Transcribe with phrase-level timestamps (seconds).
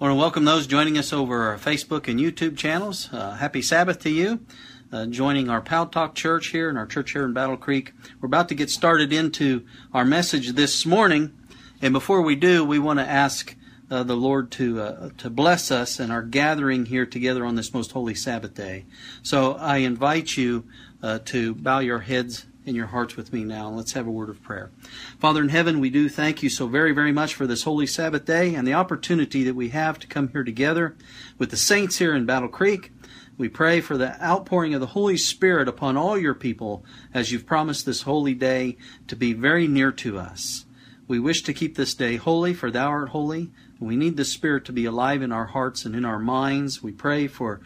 [0.00, 3.12] Want to welcome those joining us over our Facebook and YouTube channels.
[3.12, 4.46] Uh, happy Sabbath to you.
[4.92, 7.92] Uh, joining our Paltalk Church here and our church here in Battle Creek.
[8.20, 11.36] We're about to get started into our message this morning.
[11.82, 13.56] And before we do, we want to ask
[13.90, 17.74] uh, the Lord to uh, to bless us and our gathering here together on this
[17.74, 18.84] most holy Sabbath day.
[19.24, 20.64] So I invite you
[21.02, 23.70] uh, to bow your heads in your hearts with me now.
[23.70, 24.70] Let's have a word of prayer.
[25.18, 28.26] Father in heaven, we do thank you so very, very much for this holy Sabbath
[28.26, 30.94] day and the opportunity that we have to come here together
[31.38, 32.92] with the saints here in Battle Creek.
[33.38, 37.46] We pray for the outpouring of the Holy Spirit upon all your people as you've
[37.46, 38.76] promised this holy day
[39.06, 40.66] to be very near to us.
[41.06, 43.50] We wish to keep this day holy, for thou art holy.
[43.80, 46.82] We need the Spirit to be alive in our hearts and in our minds.
[46.82, 47.60] We pray for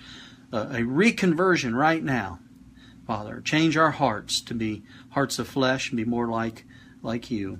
[0.52, 2.38] a reconversion right now
[3.12, 3.42] Father.
[3.42, 6.64] Change our hearts to be hearts of flesh and be more like,
[7.02, 7.58] like you.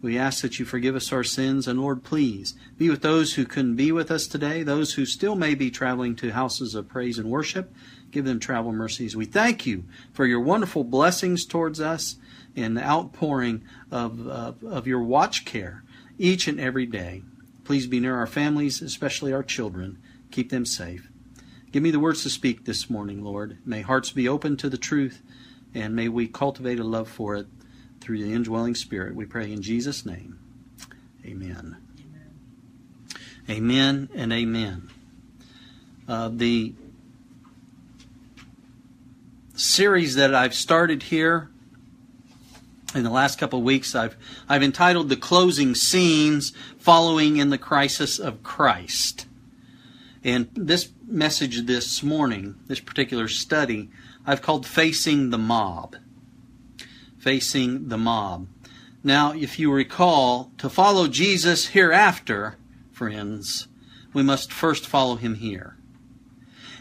[0.00, 3.44] We ask that you forgive us our sins, and Lord, please be with those who
[3.44, 7.18] couldn't be with us today, those who still may be traveling to houses of praise
[7.18, 7.70] and worship.
[8.12, 9.14] Give them travel mercies.
[9.14, 12.16] We thank you for your wonderful blessings towards us
[12.56, 15.84] and the outpouring of, of, of your watch care
[16.16, 17.24] each and every day.
[17.64, 19.98] Please be near our families, especially our children.
[20.30, 21.10] Keep them safe.
[21.74, 23.58] Give me the words to speak this morning, Lord.
[23.66, 25.22] May hearts be open to the truth,
[25.74, 27.48] and may we cultivate a love for it
[28.00, 29.16] through the indwelling Spirit.
[29.16, 30.38] We pray in Jesus' name.
[31.26, 31.76] Amen.
[33.50, 34.88] Amen, amen and amen.
[36.06, 36.74] Uh, the
[39.56, 41.50] series that I've started here
[42.94, 44.16] in the last couple of weeks, I've
[44.48, 49.26] I've entitled "The Closing Scenes Following in the Crisis of Christ."
[50.24, 53.90] And this message this morning, this particular study,
[54.26, 55.96] I've called Facing the Mob.
[57.18, 58.48] Facing the Mob.
[59.02, 62.56] Now, if you recall, to follow Jesus hereafter,
[62.90, 63.68] friends,
[64.14, 65.76] we must first follow him here.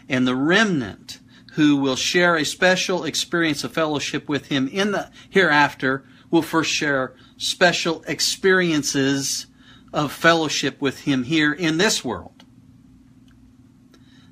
[0.07, 1.19] And the remnant
[1.55, 6.72] who will share a special experience of fellowship with him in the hereafter will first
[6.72, 9.47] share special experiences
[9.91, 12.32] of fellowship with him here in this world.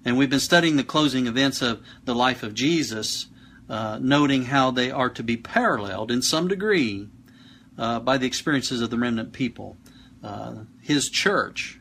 [0.03, 3.28] And we've been studying the closing events of the life of Jesus,
[3.69, 7.07] uh, noting how they are to be paralleled in some degree
[7.78, 9.78] uh, by the experiences of the remnant people,
[10.23, 11.79] uh, his church.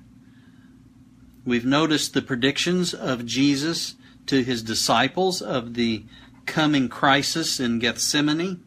[1.47, 3.95] We've noticed the predictions of Jesus
[4.27, 6.05] to his disciples of the
[6.45, 8.63] coming crisis in Gethsemane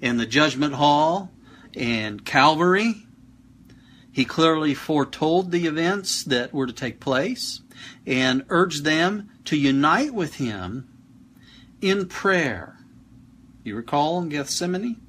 [0.00, 1.32] and the judgment hall
[1.74, 3.06] and Calvary.
[4.12, 7.60] He clearly foretold the events that were to take place
[8.06, 10.88] and urged them to unite with him
[11.80, 12.78] in prayer.
[13.62, 15.00] You recall in Gethsemane?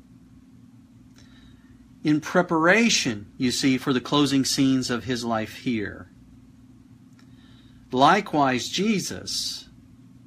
[2.04, 6.10] In preparation, you see, for the closing scenes of his life here.
[7.92, 9.70] Likewise, Jesus,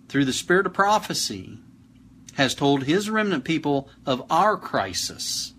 [0.09, 1.59] through the spirit of prophecy,
[2.35, 5.53] has told his remnant people of our crisis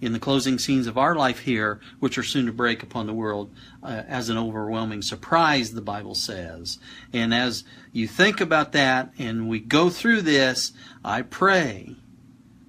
[0.00, 3.12] in the closing scenes of our life here, which are soon to break upon the
[3.12, 6.78] world uh, as an overwhelming surprise, the Bible says.
[7.12, 10.72] And as you think about that and we go through this,
[11.04, 11.96] I pray,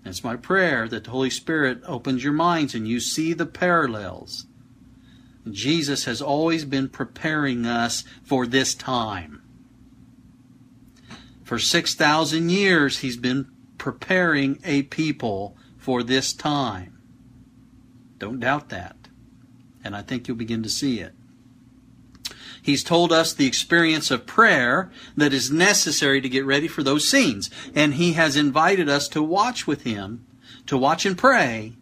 [0.03, 4.45] it's my prayer that the Holy Spirit opens your minds and you see the parallels.
[5.49, 9.41] Jesus has always been preparing us for this time.
[11.43, 13.47] For 6,000 years, he's been
[13.77, 16.98] preparing a people for this time.
[18.19, 18.95] Don't doubt that.
[19.83, 21.13] And I think you'll begin to see it.
[22.61, 27.07] He's told us the experience of prayer that is necessary to get ready for those
[27.07, 27.49] scenes.
[27.73, 30.25] And He has invited us to watch with Him,
[30.67, 31.73] to watch and pray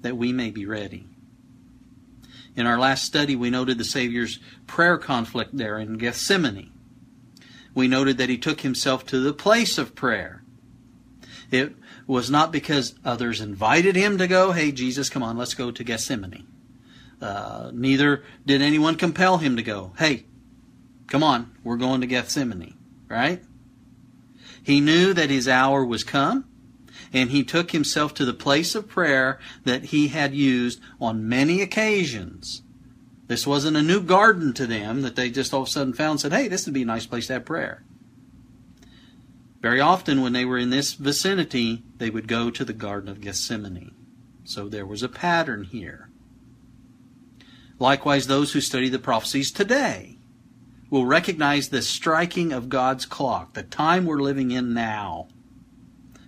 [0.00, 1.06] that we may be ready.
[2.56, 6.72] In our last study, we noted the Savior's prayer conflict there in Gethsemane.
[7.74, 10.42] We noted that He took Himself to the place of prayer.
[11.50, 11.74] It
[12.06, 15.84] was not because others invited him to go, hey, Jesus, come on, let's go to
[15.84, 16.46] Gethsemane.
[17.20, 20.24] Uh, neither did anyone compel him to go, hey,
[21.06, 22.76] come on, we're going to Gethsemane,
[23.08, 23.42] right?
[24.62, 26.46] He knew that his hour was come,
[27.12, 31.62] and he took himself to the place of prayer that he had used on many
[31.62, 32.62] occasions.
[33.26, 36.10] This wasn't a new garden to them that they just all of a sudden found
[36.10, 37.82] and said, hey, this would be a nice place to have prayer.
[39.64, 43.22] Very often, when they were in this vicinity, they would go to the Garden of
[43.22, 43.94] Gethsemane.
[44.44, 46.10] So there was a pattern here.
[47.78, 50.18] Likewise, those who study the prophecies today
[50.90, 55.28] will recognize the striking of God's clock, the time we're living in now.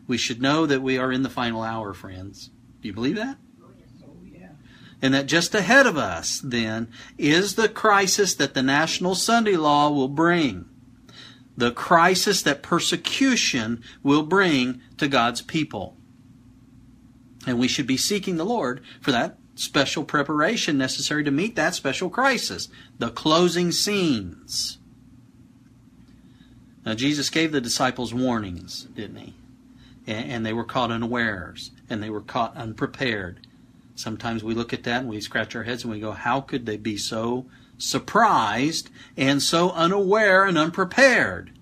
[0.06, 2.48] We should know that we are in the final hour, friends.
[2.80, 3.36] Do you believe that?
[5.02, 6.88] And that just ahead of us, then,
[7.18, 10.70] is the crisis that the national Sunday law will bring.
[11.56, 15.96] The crisis that persecution will bring to God's people.
[17.46, 21.74] And we should be seeking the Lord for that special preparation necessary to meet that
[21.74, 22.68] special crisis
[22.98, 24.78] the closing scenes.
[26.84, 29.34] Now, Jesus gave the disciples warnings, didn't he?
[30.06, 33.44] And, they were caught unawares, and they were caught unprepared.
[33.96, 36.64] Sometimes we look at that and we scratch our heads and we go, How could
[36.64, 37.46] they be so
[37.78, 41.52] surprised and so unaware and unprepared?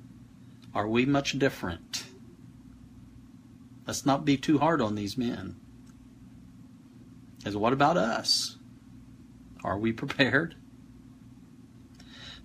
[0.75, 2.05] Are we much different?
[3.87, 5.57] Let's not be too hard on these men.
[7.45, 8.57] As what about us?
[9.63, 10.57] Are we prepared?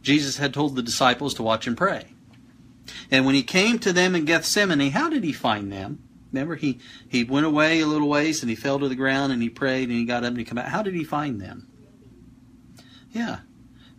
[0.01, 2.07] Jesus had told the disciples to watch and pray.
[3.11, 6.03] And when he came to them in Gethsemane, how did he find them?
[6.31, 9.41] Remember, he, he went away a little ways and he fell to the ground and
[9.41, 10.67] he prayed and he got up and he came out.
[10.67, 11.67] How did he find them?
[13.11, 13.39] Yeah.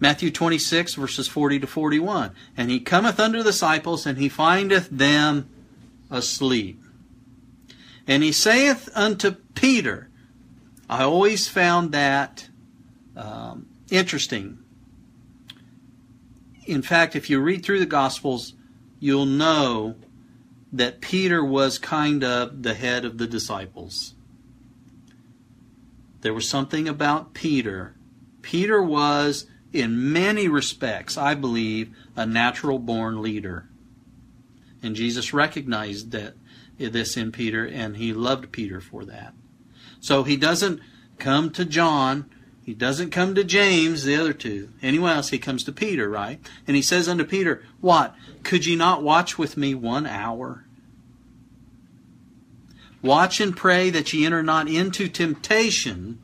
[0.00, 2.32] Matthew 26, verses 40 to 41.
[2.56, 5.49] And he cometh unto the disciples and he findeth them
[6.11, 6.82] asleep.
[8.06, 10.08] And he saith unto Peter,
[10.88, 12.49] I always found that
[13.14, 14.58] um, interesting.
[16.64, 18.55] In fact, if you read through the Gospels,
[18.99, 19.96] you'll know
[20.73, 24.14] that Peter was kind of the head of the disciples.
[26.20, 27.94] There was something about Peter.
[28.43, 33.67] Peter was, in many respects, I believe, a natural born leader.
[34.82, 36.34] And Jesus recognized that
[36.78, 39.34] this in Peter, and he loved Peter for that.
[40.00, 40.81] So he doesn't
[41.19, 42.31] come to John
[42.70, 44.69] he doesn't come to James, the other two.
[44.81, 46.38] Anyone else, he comes to Peter, right?
[46.69, 48.14] And he says unto Peter, What?
[48.44, 50.64] Could ye not watch with me one hour?
[53.02, 56.20] Watch and pray that ye enter not into temptation,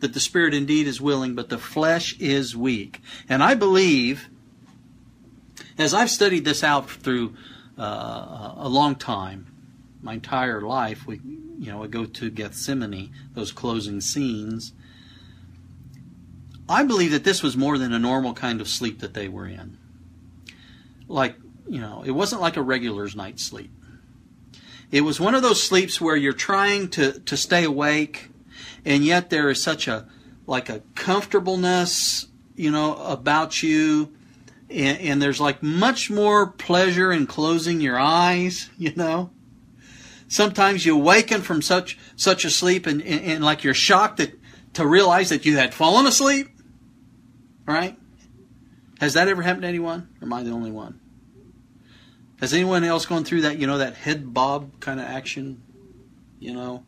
[0.00, 3.00] that the spirit indeed is willing, but the flesh is weak.
[3.28, 4.28] And I believe,
[5.78, 7.34] as I've studied this out through
[7.78, 9.46] uh, a long time,
[10.02, 11.20] my entire life, we,
[11.58, 14.72] you know, I go to Gethsemane, those closing scenes
[16.68, 19.46] I believe that this was more than a normal kind of sleep that they were
[19.46, 19.78] in.
[21.06, 21.36] Like,
[21.68, 23.70] you know, it wasn't like a regular's night sleep.
[24.90, 28.30] It was one of those sleeps where you're trying to, to stay awake,
[28.86, 30.08] and yet there is such a
[30.46, 34.14] like a comfortableness, you know, about you,
[34.70, 39.30] and, and there's like much more pleasure in closing your eyes, you know.
[40.28, 44.32] Sometimes you awaken from such such a sleep, and, and, and like you're shocked that
[44.72, 46.48] to realize that you had fallen asleep
[47.66, 47.98] Right?
[49.00, 50.08] Has that ever happened to anyone?
[50.20, 51.00] Or am I the only one?
[52.40, 55.62] Has anyone else gone through that, you know, that head bob kind of action?
[56.38, 56.86] You know,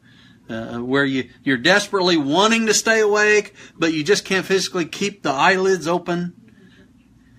[0.48, 5.22] uh, where you, you're desperately wanting to stay awake, but you just can't physically keep
[5.22, 6.34] the eyelids open?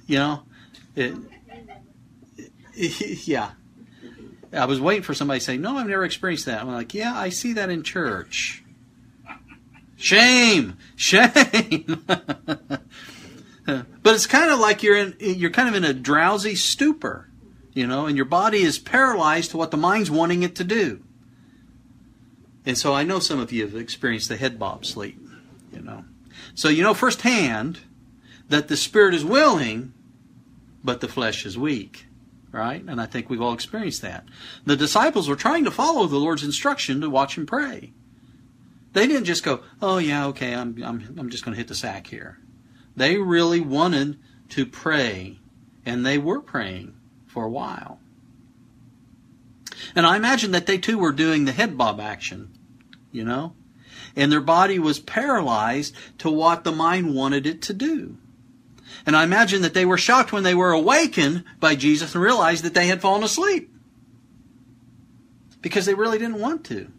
[0.06, 0.44] You know?
[0.96, 1.16] It,
[2.76, 3.52] it, yeah.
[4.52, 6.62] I was waiting for somebody to say, No, I've never experienced that.
[6.62, 8.64] I'm like, Yeah, I see that in church.
[9.96, 10.78] Shame!
[10.96, 12.06] Shame!
[12.08, 12.82] but
[14.06, 17.30] it's kind of like you're in you're kind of in a drowsy stupor,
[17.74, 21.04] you know, and your body is paralyzed to what the mind's wanting it to do.
[22.70, 25.20] And so I know some of you have experienced the head bob sleep,
[25.74, 26.06] you know.
[26.54, 27.80] So you know firsthand
[28.48, 29.92] that the spirit is willing,
[30.84, 32.06] but the flesh is weak.
[32.52, 32.84] Right?
[32.88, 34.26] And I think we've all experienced that.
[34.68, 37.92] The disciples were trying to follow the Lord's instruction to watch and pray.
[38.94, 41.76] They didn't just go, "Oh yeah, okay, I'm I'm I'm just going to hit the
[41.76, 42.38] sack here."
[42.96, 45.40] They really wanted to pray,
[45.88, 46.94] and they were praying
[47.26, 48.00] for a while.
[49.96, 52.59] And I imagine that they too were doing the head bob action,
[53.12, 53.54] you know?
[54.16, 58.18] And their body was paralyzed to what the mind wanted it to do.
[59.06, 62.64] And I imagine that they were shocked when they were awakened by Jesus and realized
[62.64, 63.74] that they had fallen asleep.
[65.62, 66.92] Because they really didn't want to.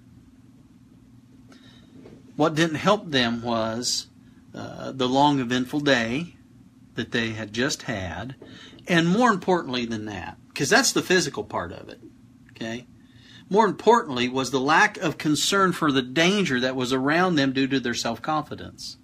[2.36, 4.06] What didn't help them was
[4.54, 6.36] uh, the long eventful day
[6.94, 8.34] that they had just had,
[8.86, 12.00] and more importantly than that, because that's the physical part of it,
[12.50, 12.86] okay?
[13.52, 17.66] More importantly, was the lack of concern for the danger that was around them due
[17.66, 18.96] to their self confidence.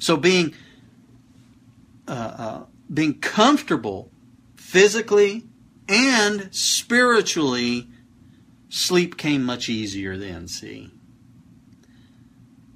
[0.00, 0.52] So being
[2.08, 4.10] uh, uh, being comfortable
[4.56, 5.44] physically
[5.88, 7.88] and spiritually,
[8.68, 10.48] sleep came much easier then.
[10.48, 10.90] See,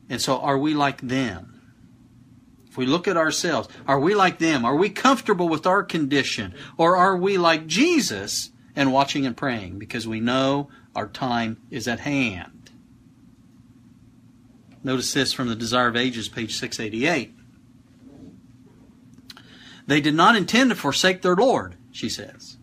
[0.09, 1.61] and so are we like them?
[2.69, 4.65] If we look at ourselves, are we like them?
[4.65, 6.55] Are we comfortable with our condition?
[6.77, 11.89] Or are we like Jesus and watching and praying because we know our time is
[11.89, 12.71] at hand?
[14.85, 17.35] Notice this from the Desire of Ages, page 688.
[19.89, 22.57] They did not intend to forsake their Lord, she says,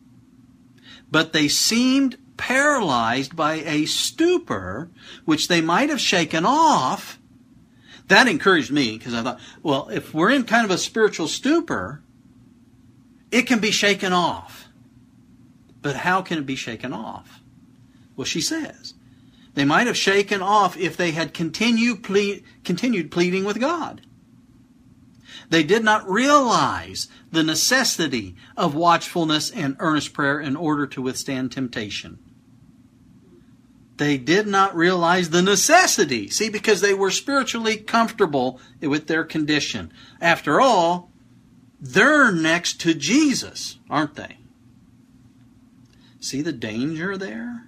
[1.11, 4.89] but they seemed paralyzed by a stupor
[5.25, 7.19] which they might have shaken off.
[8.07, 12.01] That encouraged me because I thought, well, if we're in kind of a spiritual stupor,
[13.31, 14.62] it can be shaken off.
[15.83, 17.41] But how can it be shaken off?
[18.15, 18.95] Well, she says,
[19.53, 24.01] they might have shaken off if they had continued, ple- continued pleading with God.
[25.49, 31.51] They did not realize the necessity of watchfulness and earnest prayer in order to withstand
[31.51, 32.17] temptation.
[33.97, 36.29] They did not realize the necessity.
[36.29, 39.91] See, because they were spiritually comfortable with their condition.
[40.19, 41.11] After all,
[41.79, 44.37] they're next to Jesus, aren't they?
[46.23, 47.67] See the danger there?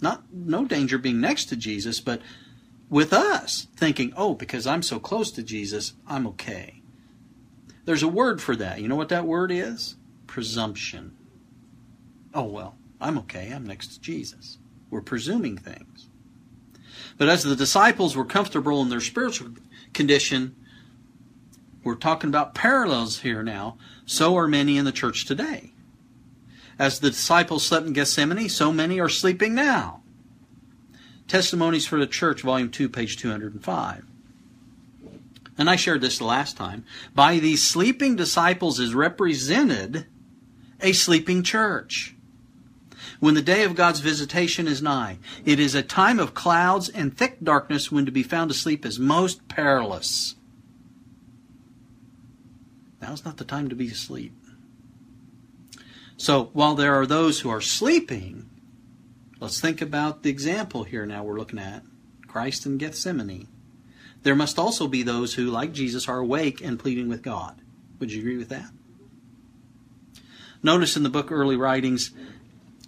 [0.00, 2.20] Not no danger being next to Jesus, but
[2.90, 6.82] with us thinking, "Oh, because I'm so close to Jesus, I'm okay."
[7.84, 8.82] There's a word for that.
[8.82, 9.94] You know what that word is?
[10.26, 11.12] Presumption.
[12.34, 13.52] Oh, well, I'm okay.
[13.52, 14.58] I'm next to Jesus.
[14.90, 16.08] We're presuming things.
[17.18, 19.54] But as the disciples were comfortable in their spiritual
[19.94, 20.56] condition,
[21.84, 23.78] we're talking about parallels here now.
[24.06, 25.72] So are many in the church today.
[26.78, 30.02] As the disciples slept in Gethsemane, so many are sleeping now.
[31.26, 34.04] Testimonies for the Church, Volume 2, page 205.
[35.58, 36.84] And I shared this the last time.
[37.14, 40.06] By these sleeping disciples is represented
[40.80, 42.14] a sleeping church.
[43.18, 47.16] When the day of God's visitation is nigh, it is a time of clouds and
[47.16, 50.36] thick darkness when to be found asleep is most perilous.
[53.02, 54.32] Now's not the time to be asleep.
[56.18, 58.50] So while there are those who are sleeping,
[59.40, 61.84] let's think about the example here now we're looking at
[62.26, 63.46] Christ in Gethsemane.
[64.24, 67.62] There must also be those who, like Jesus, are awake and pleading with God.
[68.00, 68.70] Would you agree with that?
[70.60, 72.10] Notice in the book Early Writings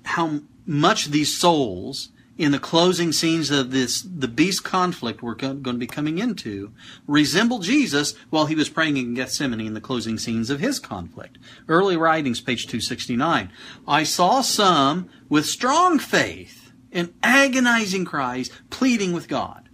[0.02, 2.08] how much these souls
[2.40, 6.72] in the closing scenes of this the beast conflict we're going to be coming into
[7.06, 11.36] resemble Jesus while he was praying in Gethsemane in the closing scenes of his conflict.
[11.68, 13.52] Early writings, page 269.
[13.86, 19.68] I saw some with strong faith and agonizing cries pleading with God.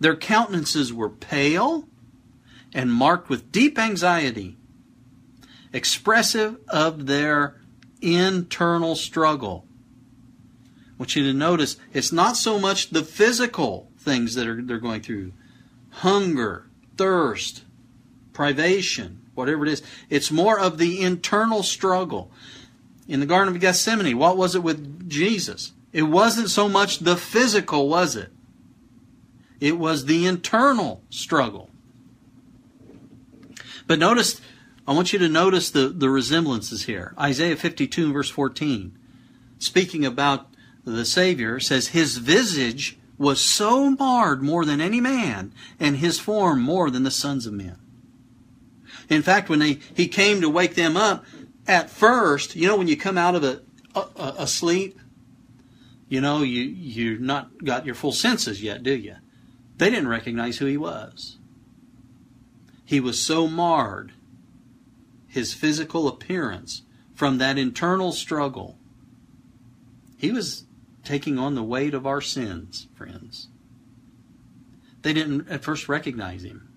[0.00, 1.86] Their countenances were pale
[2.72, 4.56] and marked with deep anxiety,
[5.70, 7.60] expressive of their
[8.00, 9.66] internal struggle
[11.04, 15.02] want you to notice it's not so much the physical things that are they're going
[15.02, 15.32] through
[15.90, 16.64] hunger,
[16.96, 17.62] thirst,
[18.32, 19.82] privation, whatever it is.
[20.08, 22.30] It's more of the internal struggle.
[23.06, 25.72] In the Garden of Gethsemane, what was it with Jesus?
[25.92, 28.32] It wasn't so much the physical, was it?
[29.60, 31.68] It was the internal struggle.
[33.86, 34.40] But notice,
[34.88, 37.12] I want you to notice the, the resemblances here.
[37.20, 38.96] Isaiah 52, verse 14,
[39.58, 40.53] speaking about
[40.84, 46.60] the Savior, says, His visage was so marred more than any man, and his form
[46.60, 47.78] more than the sons of men.
[49.08, 51.24] In fact, when he, he came to wake them up,
[51.66, 53.62] at first, you know, when you come out of a,
[53.94, 54.98] a, a sleep,
[56.08, 59.16] you know, you, you're not got your full senses yet, do you?
[59.78, 61.38] They didn't recognize who he was.
[62.84, 64.12] He was so marred,
[65.26, 66.82] his physical appearance,
[67.14, 68.78] from that internal struggle.
[70.16, 70.64] He was
[71.04, 73.48] taking on the weight of our sins, friends.
[75.02, 76.70] They didn't at first recognize him.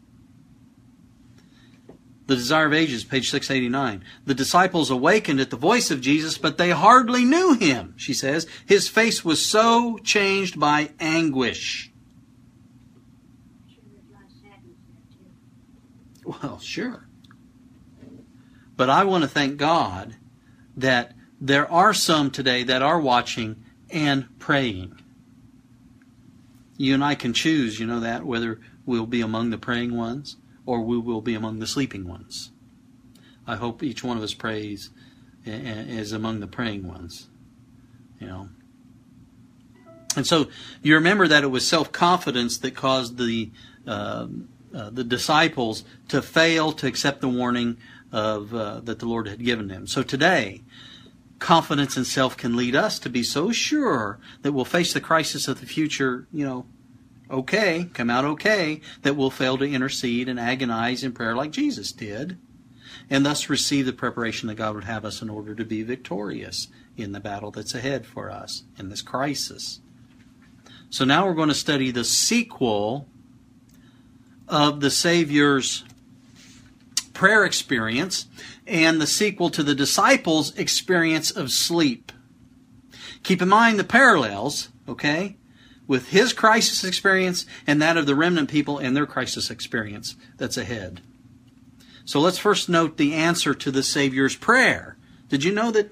[2.28, 4.04] The Desire of Ages, page 689.
[4.26, 8.46] The disciples awakened at the voice of Jesus, but they hardly knew him, she says.
[8.66, 11.90] His face was so changed by anguish.
[16.26, 17.08] Well, sure.
[18.76, 20.18] But I want to thank God
[20.76, 25.00] that there are some today that are watching and praying.
[26.78, 30.38] You and I can choose, you know that, whether we'll be among the praying ones
[30.66, 32.52] or we will be among the sleeping ones.
[33.48, 34.90] I hope each one of us prays
[35.46, 37.28] is among the praying ones.
[38.20, 38.50] You know.
[40.16, 40.50] And so
[40.82, 43.52] you remember that it was self confidence that caused the
[43.88, 44.28] uh,
[44.76, 47.78] uh, the disciples to fail to accept the warning
[48.12, 49.88] of uh, that the Lord had given them.
[49.88, 50.64] So today,
[51.40, 55.48] confidence in self can lead us to be so sure that we'll face the crisis
[55.48, 56.66] of the future, you know,
[57.30, 61.92] okay, come out okay, that we'll fail to intercede and agonize in prayer like Jesus
[61.92, 62.38] did,
[63.10, 66.68] and thus receive the preparation that God would have us in order to be victorious
[66.96, 69.80] in the battle that's ahead for us in this crisis.
[70.90, 73.08] So now we're going to study the sequel
[74.48, 75.84] of the Savior's
[77.18, 78.28] prayer experience
[78.68, 82.12] and the sequel to the disciples' experience of sleep.
[83.24, 85.36] Keep in mind the parallels, okay,
[85.88, 90.58] with his crisis experience and that of the remnant people and their crisis experience that's
[90.58, 91.02] ahead.
[92.06, 94.96] So let's first note the answer to the Savior's prayer.
[95.28, 95.92] Did you know that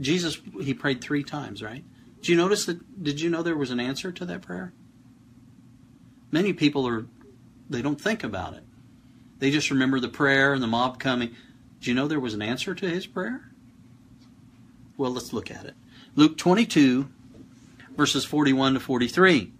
[0.00, 1.84] Jesus, he prayed three times, right?
[2.16, 3.02] Did you notice that?
[3.04, 4.72] Did you know there was an answer to that prayer?
[6.32, 7.06] Many people are,
[7.68, 8.65] they don't think about it.
[9.38, 11.34] They just remember the prayer and the mob coming.
[11.80, 13.50] Do you know there was an answer to his prayer?
[14.96, 15.74] Well, let's look at it.
[16.14, 17.08] Luke 22,
[17.96, 19.52] verses 41 to 43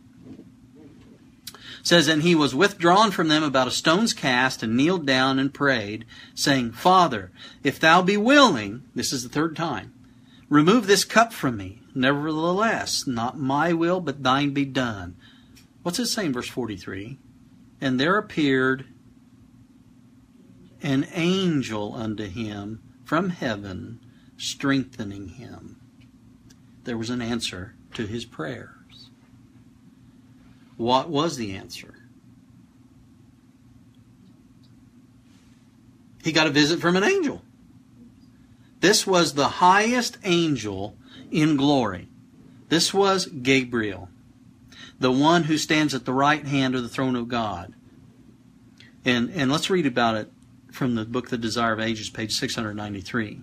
[1.86, 5.54] says, And he was withdrawn from them about a stone's cast, and kneeled down and
[5.54, 6.04] prayed,
[6.34, 7.30] saying, Father,
[7.62, 9.92] if thou be willing, this is the third time,
[10.48, 11.80] remove this cup from me.
[11.94, 15.16] Nevertheless, not my will, but thine be done.
[15.82, 17.18] What's it saying, verse 43?
[17.80, 18.86] And there appeared
[20.82, 24.00] an angel unto him from heaven,
[24.36, 25.80] strengthening him.
[26.84, 29.10] There was an answer to his prayers.
[30.76, 31.94] What was the answer?
[36.22, 37.42] He got a visit from an angel.
[38.80, 40.96] This was the highest angel
[41.30, 42.08] in glory.
[42.68, 44.08] This was Gabriel,
[44.98, 47.72] the one who stands at the right hand of the throne of God.
[49.04, 50.32] And, and let's read about it
[50.76, 53.40] from the book The Desire of Ages, page 693.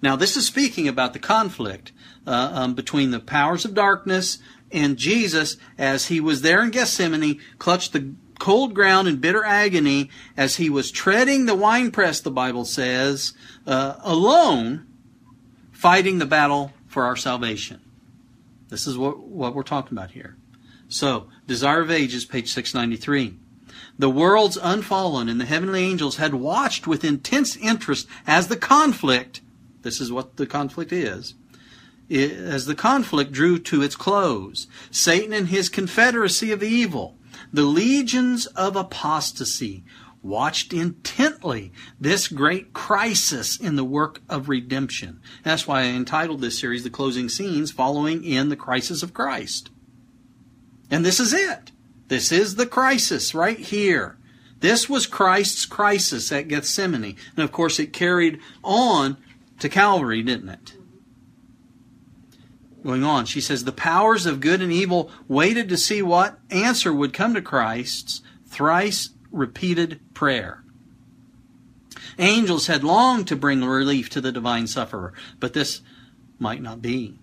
[0.00, 1.92] Now, this is speaking about the conflict
[2.26, 4.38] uh, um, between the powers of darkness
[4.72, 10.10] and Jesus, as he was there in Gethsemane, clutched the cold ground in bitter agony
[10.36, 13.34] as he was treading the winepress, the Bible says,
[13.66, 14.86] uh, alone,
[15.70, 17.80] fighting the battle for our salvation.
[18.70, 20.36] This is what, what we're talking about here.
[20.88, 23.38] So, Desire of Ages, page 693.
[23.98, 29.40] The worlds unfallen and the heavenly angels had watched with intense interest as the conflict,
[29.82, 31.34] this is what the conflict is,
[32.10, 34.66] as the conflict drew to its close.
[34.90, 37.16] Satan and his confederacy of evil,
[37.52, 39.84] the legions of apostasy,
[40.22, 45.20] watched intently this great crisis in the work of redemption.
[45.42, 49.70] That's why I entitled this series The Closing Scenes, following in the crisis of Christ.
[50.90, 51.71] And this is it.
[52.12, 54.18] This is the crisis right here.
[54.60, 57.16] This was Christ's crisis at Gethsemane.
[57.34, 59.16] And of course, it carried on
[59.60, 60.74] to Calvary, didn't it?
[62.84, 66.92] Going on, she says, the powers of good and evil waited to see what answer
[66.92, 70.62] would come to Christ's thrice repeated prayer.
[72.18, 75.80] Angels had longed to bring relief to the divine sufferer, but this
[76.38, 77.18] might not be.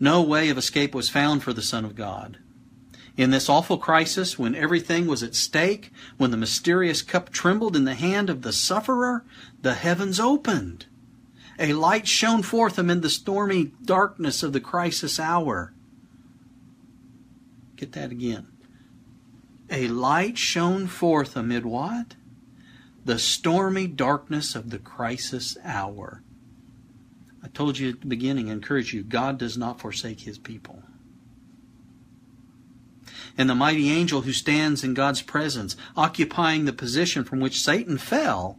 [0.00, 2.38] No way of escape was found for the Son of God.
[3.18, 7.84] In this awful crisis, when everything was at stake, when the mysterious cup trembled in
[7.84, 9.24] the hand of the sufferer,
[9.60, 10.86] the heavens opened
[11.58, 15.72] a light shone forth amid the stormy darkness of the crisis hour.
[17.76, 18.46] Get that again.
[19.70, 22.14] A light shone forth amid what?
[23.04, 26.22] The stormy darkness of the crisis hour.
[27.42, 30.82] I told you at the beginning, I encourage you, God does not forsake his people.
[33.38, 37.96] And the mighty angel who stands in God's presence, occupying the position from which Satan
[37.96, 38.58] fell,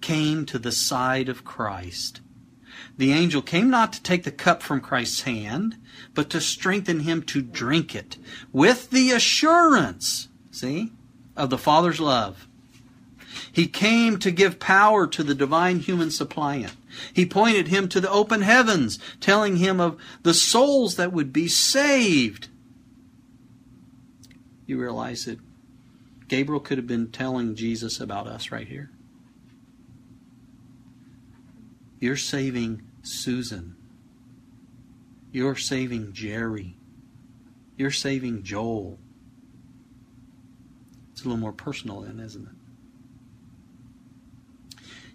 [0.00, 2.20] came to the side of Christ.
[2.96, 5.76] The angel came not to take the cup from Christ's hand,
[6.14, 8.16] but to strengthen him to drink it
[8.52, 10.92] with the assurance, see,
[11.36, 12.46] of the Father's love.
[13.50, 16.74] He came to give power to the divine human suppliant.
[17.12, 21.48] He pointed him to the open heavens, telling him of the souls that would be
[21.48, 22.48] saved.
[24.70, 25.40] You realize that
[26.28, 28.88] Gabriel could have been telling Jesus about us right here.
[31.98, 33.74] You're saving Susan.
[35.32, 36.76] You're saving Jerry.
[37.76, 39.00] You're saving Joel.
[41.10, 42.54] It's a little more personal then, isn't it?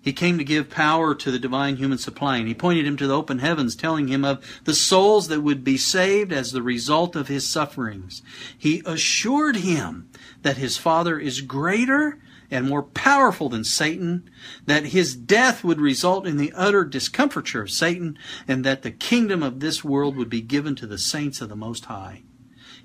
[0.06, 3.08] He came to give power to the divine human supply, and he pointed him to
[3.08, 7.16] the open heavens, telling him of the souls that would be saved as the result
[7.16, 8.22] of his sufferings.
[8.56, 10.08] He assured him
[10.44, 14.30] that his Father is greater and more powerful than Satan,
[14.68, 18.16] that his death would result in the utter discomfiture of Satan,
[18.48, 21.56] and that the kingdom of this world would be given to the saints of the
[21.56, 22.22] Most High.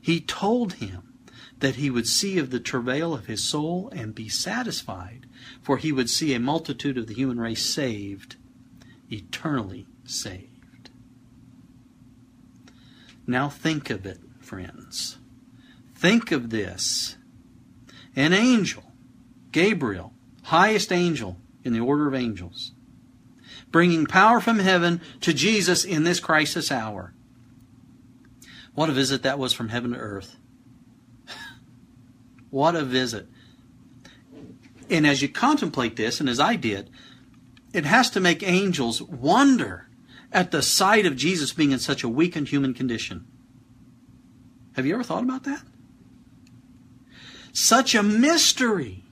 [0.01, 1.13] He told him
[1.59, 5.27] that he would see of the travail of his soul and be satisfied,
[5.63, 8.37] for he would see a multitude of the human race saved,
[9.11, 10.91] eternally saved.
[13.27, 15.19] Now think of it, friends.
[15.95, 17.17] Think of this.
[18.17, 18.83] An angel,
[19.53, 20.13] Gabriel,
[20.45, 22.73] highest angel in the order of angels,
[23.71, 27.13] bringing power from heaven to Jesus in this crisis hour.
[28.75, 30.37] What a visit that was from heaven to earth.
[32.51, 33.29] what a visit.
[34.91, 36.91] And as you contemplate this, and as I did,
[37.73, 39.87] it has to make angels wonder
[40.33, 43.25] at the sight of Jesus being in such a weakened human condition.
[44.75, 45.63] Have you ever thought about that?
[47.53, 49.05] Such a mystery.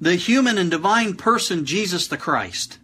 [0.00, 2.78] The human and divine person, Jesus the Christ.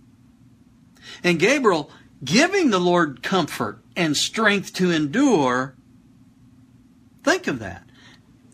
[1.23, 1.91] And Gabriel
[2.25, 5.75] giving the Lord comfort and strength to endure.
[7.25, 7.85] Think of that.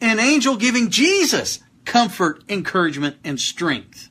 [0.00, 4.11] An angel giving Jesus comfort, encouragement, and strength.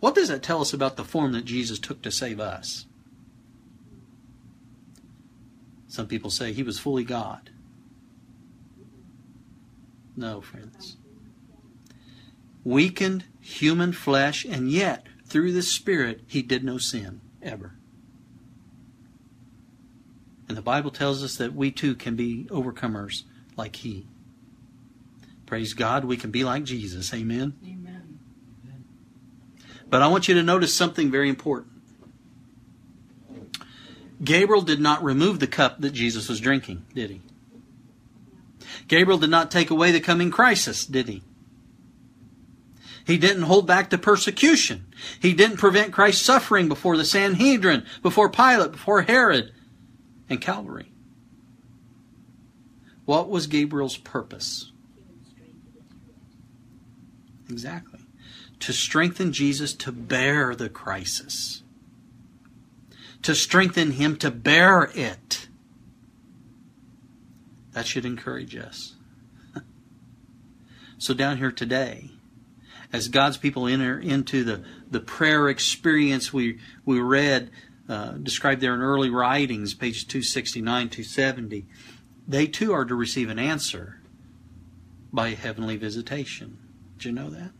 [0.00, 2.86] What does that tell us about the form that Jesus took to save us?
[5.86, 7.50] Some people say he was fully God.
[10.16, 10.96] No, friends.
[12.64, 17.74] Weakened human flesh, and yet through the Spirit, he did no sin ever.
[20.48, 23.22] And the Bible tells us that we too can be overcomers
[23.56, 24.06] like he.
[25.52, 27.12] Praise God, we can be like Jesus.
[27.12, 27.52] Amen.
[27.62, 28.18] Amen.
[29.90, 31.74] But I want you to notice something very important.
[34.24, 37.20] Gabriel did not remove the cup that Jesus was drinking, did he?
[38.88, 41.22] Gabriel did not take away the coming crisis, did he?
[43.06, 44.86] He didn't hold back the persecution.
[45.20, 49.52] He didn't prevent Christ's suffering before the Sanhedrin, before Pilate, before Herod,
[50.30, 50.90] and Calvary.
[53.04, 54.71] What was Gabriel's purpose?
[57.52, 58.00] Exactly.
[58.60, 61.62] To strengthen Jesus to bear the crisis.
[63.22, 65.48] To strengthen him to bear it.
[67.72, 68.94] That should encourage us.
[70.98, 72.10] so, down here today,
[72.92, 77.50] as God's people enter into the, the prayer experience we, we read,
[77.88, 81.66] uh, described there in early writings, pages 269, 270,
[82.26, 84.00] they too are to receive an answer
[85.12, 86.58] by heavenly visitation.
[87.04, 87.50] You know that?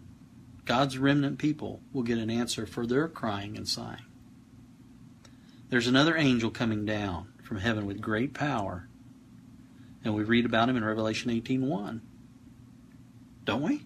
[0.65, 4.05] God's remnant people will get an answer for their crying and sighing.
[5.71, 8.89] There's another angel coming down from heaven with great power.
[10.05, 12.01] And we read about him in Revelation 18:1.
[13.45, 13.79] Don't we?
[13.79, 13.85] Have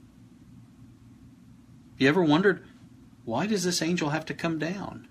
[1.98, 2.64] You ever wondered
[3.24, 5.08] why does this angel have to come down?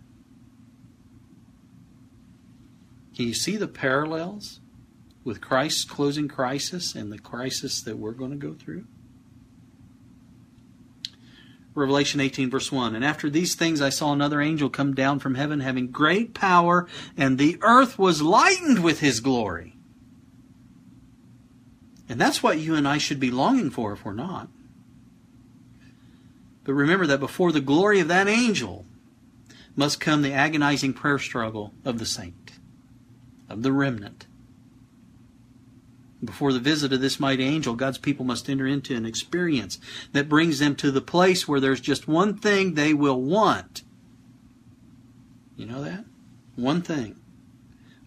[3.16, 4.60] Can you see the parallels
[5.24, 8.86] with Christ's closing crisis and the crisis that we're going to go through?
[11.76, 12.96] Revelation 18, verse 1.
[12.96, 16.88] And after these things I saw another angel come down from heaven, having great power,
[17.18, 19.76] and the earth was lightened with his glory.
[22.08, 24.48] And that's what you and I should be longing for if we're not.
[26.64, 28.86] But remember that before the glory of that angel
[29.76, 32.54] must come the agonizing prayer struggle of the saint,
[33.50, 34.26] of the remnant.
[36.26, 39.80] Before the visit of this mighty angel, God's people must enter into an experience
[40.12, 43.84] that brings them to the place where there's just one thing they will want.
[45.56, 46.06] You know that?
[46.56, 47.16] One thing.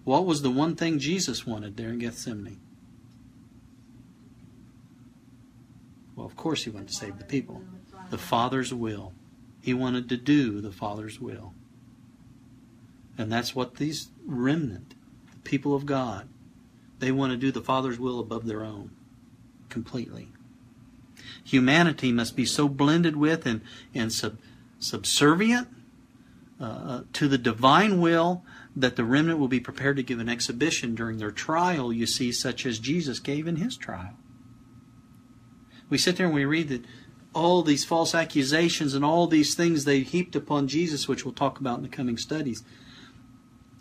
[0.05, 2.61] What was the one thing Jesus wanted there in Gethsemane?
[6.17, 7.63] Well, of course, he wanted to save the people.
[8.11, 9.13] The Father's will.
[9.61, 11.53] He wanted to do the Father's will.
[13.17, 14.95] And that's what these remnant,
[15.31, 16.29] the people of God,
[16.99, 18.91] they want to do the Father's will above their own
[19.69, 20.29] completely.
[21.45, 23.61] Humanity must be so blended with and,
[23.95, 24.39] and sub,
[24.79, 25.69] subservient
[26.61, 28.43] uh, uh, to the divine will
[28.75, 32.33] that the remnant will be prepared to give an exhibition during their trial, you see,
[32.33, 34.15] such as Jesus gave in his trial.
[35.89, 36.85] We sit there and we read that
[37.35, 41.61] all these false accusations and all these things they heaped upon Jesus, which we'll talk
[41.61, 42.63] about in the coming studies.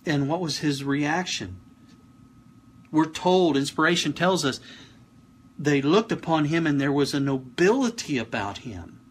[0.05, 1.59] And what was his reaction?
[2.97, 4.59] We're told, inspiration tells us,
[5.55, 9.01] they looked upon him and there was a nobility about him.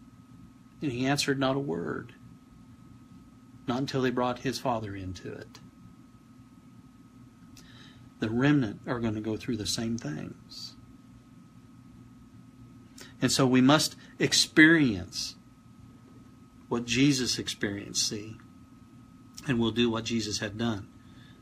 [0.81, 2.11] And he answered not a word.
[3.65, 5.61] Not until they brought his father into it.
[8.19, 10.75] The remnant are going to go through the same things.
[13.21, 15.35] And so we must experience
[16.67, 18.35] what Jesus experienced, see,
[19.47, 20.89] and we'll do what Jesus had done.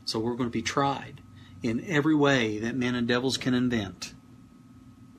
[0.04, 1.22] So we're going to be tried
[1.62, 4.14] in every way that men and devils can invent.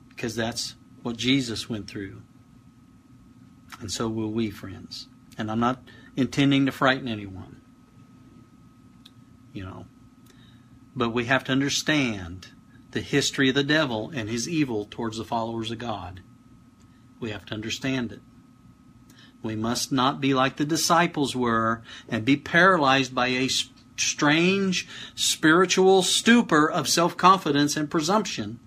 [0.08, 2.22] Because that's what Jesus went through.
[3.80, 5.08] And so will we, friends.
[5.36, 5.82] And I'm not
[6.16, 7.60] intending to frighten anyone.
[9.52, 9.86] You know.
[10.96, 12.48] But we have to understand
[12.90, 16.20] the history of the devil and his evil towards the followers of God.
[17.20, 18.20] We have to understand it.
[19.42, 23.48] We must not be like the disciples were and be paralyzed by a
[24.00, 28.60] strange spiritual stupor of self confidence and presumption.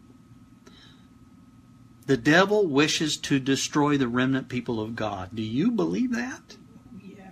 [2.05, 5.29] The devil wishes to destroy the remnant people of God.
[5.33, 6.57] Do you believe that?
[7.01, 7.31] Yeah.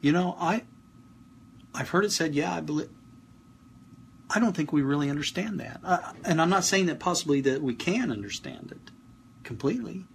[0.00, 0.64] You know, I
[1.74, 2.90] I've heard it said, yeah, I believe
[4.34, 5.80] I don't think we really understand that.
[6.24, 8.90] And I'm not saying that possibly that we can understand it
[9.44, 10.06] completely.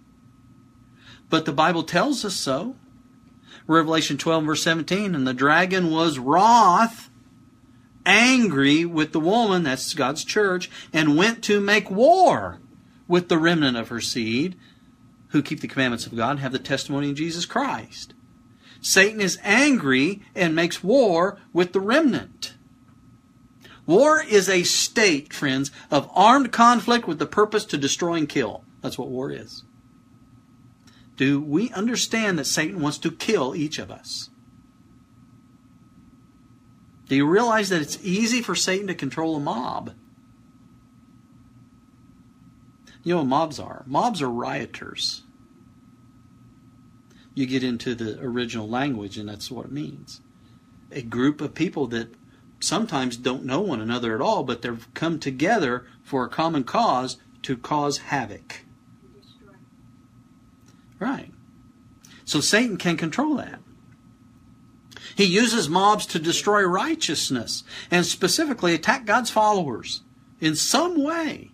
[1.30, 2.76] But the Bible tells us so.
[3.68, 7.10] Revelation 12, verse 17, and the dragon was wroth,
[8.06, 12.60] angry with the woman, that's God's church, and went to make war
[13.06, 14.56] with the remnant of her seed,
[15.28, 18.14] who keep the commandments of God and have the testimony of Jesus Christ.
[18.80, 22.54] Satan is angry and makes war with the remnant.
[23.84, 28.64] War is a state, friends, of armed conflict with the purpose to destroy and kill.
[28.80, 29.64] That's what war is.
[31.18, 34.30] Do we understand that Satan wants to kill each of us?
[37.08, 39.94] Do you realize that it's easy for Satan to control a mob?
[43.02, 43.82] You know what mobs are?
[43.86, 45.22] Mobs are rioters.
[47.34, 50.20] You get into the original language, and that's what it means.
[50.92, 52.14] A group of people that
[52.60, 57.16] sometimes don't know one another at all, but they've come together for a common cause
[57.42, 58.62] to cause havoc.
[60.98, 61.32] Right.
[62.24, 63.60] So Satan can control that.
[65.16, 70.02] He uses mobs to destroy righteousness and specifically attack God's followers
[70.40, 71.50] in some way.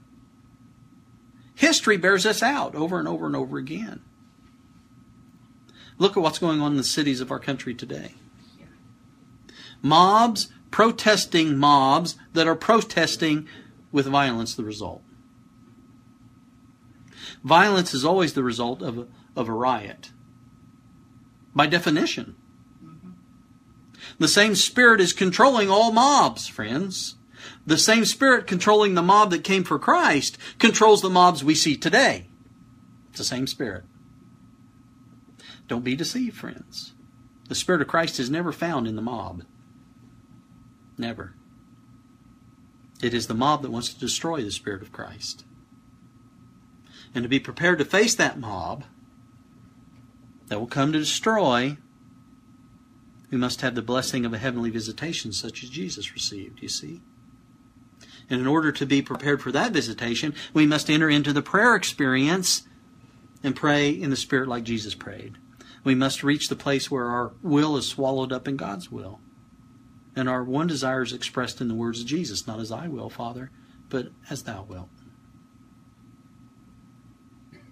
[1.55, 4.03] History bears this out over and over and over again.
[5.99, 8.15] Look at what's going on in the cities of our country today.
[9.81, 13.47] Mobs, protesting mobs that are protesting
[13.93, 15.03] with violence the result.
[17.45, 20.11] Violence is always the result of a, of a riot.
[21.55, 22.37] By definition.
[22.85, 23.11] Mm-hmm.
[24.19, 27.17] The same spirit is controlling all mobs, friends.
[27.67, 31.77] The same spirit controlling the mob that came for Christ controls the mobs we see
[31.77, 32.29] today.
[33.11, 33.85] It's the same spirit.
[35.69, 36.93] Don't be deceived, friends.
[37.49, 39.45] The Spirit of Christ is never found in the mob.
[40.99, 41.35] Never.
[43.03, 45.45] It is the mob that wants to destroy the Spirit of Christ.
[47.15, 48.85] And to be prepared to face that mob,
[50.55, 51.77] that will come to destroy,
[53.29, 57.01] we must have the blessing of a heavenly visitation such as Jesus received, you see.
[58.31, 61.75] And in order to be prepared for that visitation, we must enter into the prayer
[61.75, 62.69] experience
[63.43, 65.39] and pray in the Spirit like Jesus prayed.
[65.83, 69.19] We must reach the place where our will is swallowed up in God's will.
[70.15, 73.11] And our one desire is expressed in the words of Jesus, not as I will,
[73.11, 73.51] Father,
[73.89, 74.89] but as thou wilt.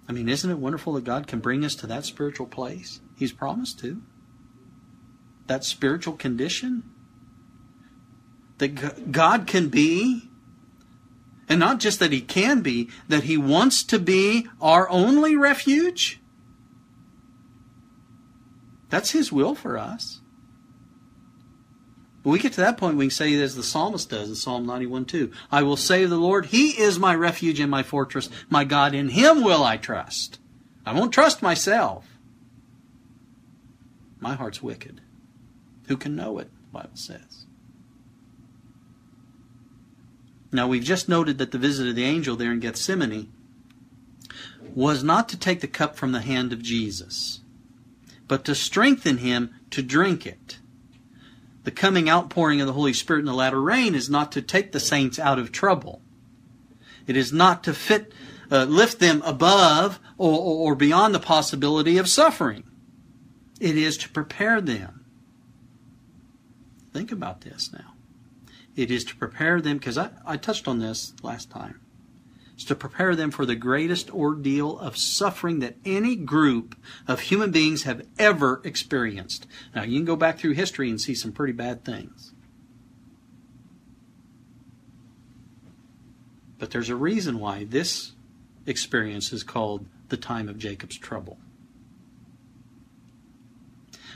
[0.07, 2.99] I mean, isn't it wonderful that God can bring us to that spiritual place?
[3.15, 4.01] He's promised to.
[5.47, 6.83] That spiritual condition.
[8.57, 10.29] That God can be,
[11.49, 16.21] and not just that He can be, that He wants to be our only refuge.
[18.89, 20.19] That's His will for us.
[22.23, 24.65] When we get to that point, we can say as the psalmist does in Psalm
[24.65, 25.31] 91 2.
[25.51, 29.09] I will say the Lord, He is my refuge and my fortress, my God, in
[29.09, 30.39] Him will I trust.
[30.85, 32.07] I won't trust myself.
[34.21, 35.01] My heart's wicked.
[35.87, 36.49] Who can know it?
[36.71, 37.45] The Bible says.
[40.53, 43.33] Now we've just noted that the visit of the angel there in Gethsemane
[44.73, 47.41] was not to take the cup from the hand of Jesus,
[48.29, 50.59] but to strengthen him to drink it
[51.63, 54.71] the coming outpouring of the Holy Spirit in the latter rain is not to take
[54.71, 56.01] the saints out of trouble.
[57.07, 58.13] It is not to fit,
[58.51, 62.63] uh, lift them above or, or beyond the possibility of suffering.
[63.59, 65.05] It is to prepare them.
[66.91, 67.93] Think about this now.
[68.75, 71.79] It is to prepare them, because I, I touched on this last time
[72.63, 76.75] is to prepare them for the greatest ordeal of suffering that any group
[77.07, 79.45] of human beings have ever experienced.
[79.75, 82.31] Now, you can go back through history and see some pretty bad things.
[86.57, 88.13] But there's a reason why this
[88.65, 91.37] experience is called the time of Jacob's trouble.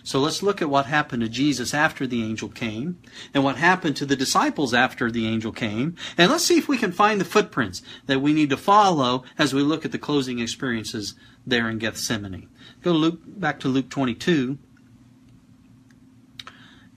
[0.07, 2.97] So let's look at what happened to Jesus after the angel came
[3.33, 5.97] and what happened to the disciples after the angel came.
[6.17, 9.53] And let's see if we can find the footprints that we need to follow as
[9.53, 11.15] we look at the closing experiences
[11.45, 12.47] there in Gethsemane.
[12.81, 14.57] Go to Luke, back to Luke 22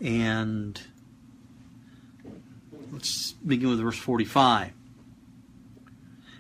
[0.00, 0.80] and
[2.92, 4.70] Let's begin with verse 45.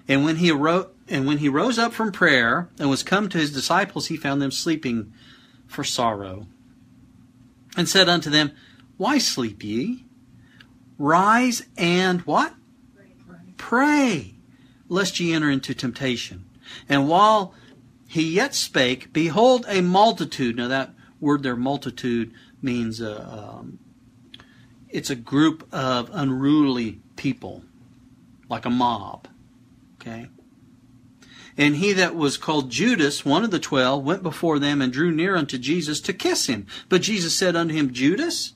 [0.06, 3.38] And when he arose, and when he rose up from prayer and was come to
[3.38, 5.12] his disciples, he found them sleeping
[5.66, 6.46] for sorrow,
[7.76, 8.52] and said unto them,
[8.96, 10.04] Why sleep ye?
[10.98, 12.54] Rise and what?
[13.26, 13.54] Pray.
[13.56, 14.34] Pray,
[14.88, 16.44] lest ye enter into temptation.
[16.88, 17.54] And while
[18.08, 20.56] he yet spake, behold, a multitude.
[20.56, 23.78] Now that word there, multitude, means uh, um,
[24.88, 27.64] it's a group of unruly people,
[28.48, 29.28] like a mob.
[30.00, 30.28] Okay?
[31.60, 35.12] And he that was called Judas, one of the twelve, went before them and drew
[35.12, 36.66] near unto Jesus to kiss him.
[36.88, 38.54] But Jesus said unto him, Judas,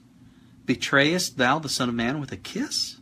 [0.64, 2.97] betrayest thou the Son of Man with a kiss?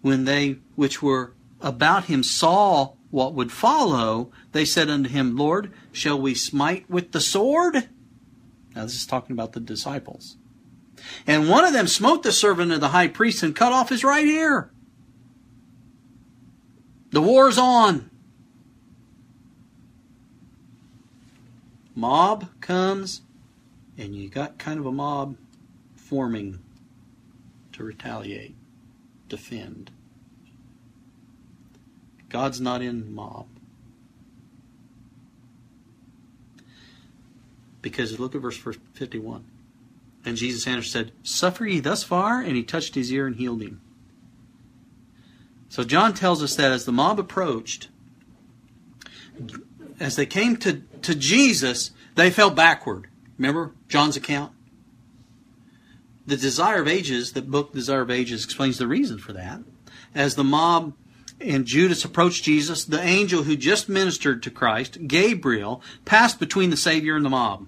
[0.00, 5.72] When they which were about him saw what would follow, they said unto him, Lord,
[5.92, 7.88] shall we smite with the sword?
[8.74, 10.36] Now, this is talking about the disciples.
[11.28, 14.02] And one of them smote the servant of the high priest and cut off his
[14.02, 14.71] right ear.
[17.12, 18.10] The war's on.
[21.94, 23.20] Mob comes,
[23.98, 25.36] and you got kind of a mob
[25.94, 26.58] forming
[27.72, 28.54] to retaliate,
[29.28, 29.90] defend.
[32.30, 33.46] God's not in mob.
[37.82, 38.56] Because look at verse
[38.94, 39.44] 51.
[40.24, 42.40] And Jesus answered said, Suffer ye thus far?
[42.40, 43.82] And he touched his ear and healed him.
[45.72, 47.88] So John tells us that as the mob approached,
[49.98, 53.08] as they came to, to Jesus, they fell backward.
[53.38, 54.52] Remember John's account?
[56.26, 59.60] The Desire of Ages, the book Desire of Ages explains the reason for that.
[60.14, 60.92] As the mob
[61.40, 66.76] and Judas approached Jesus, the angel who just ministered to Christ, Gabriel, passed between the
[66.76, 67.66] Savior and the mob.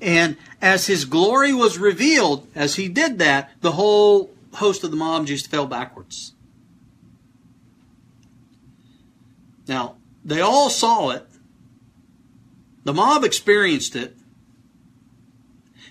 [0.00, 4.96] And as his glory was revealed, as he did that, the whole host of the
[4.96, 6.34] mob just fell backwards.
[9.68, 11.26] Now, they all saw it.
[12.84, 14.16] The mob experienced it.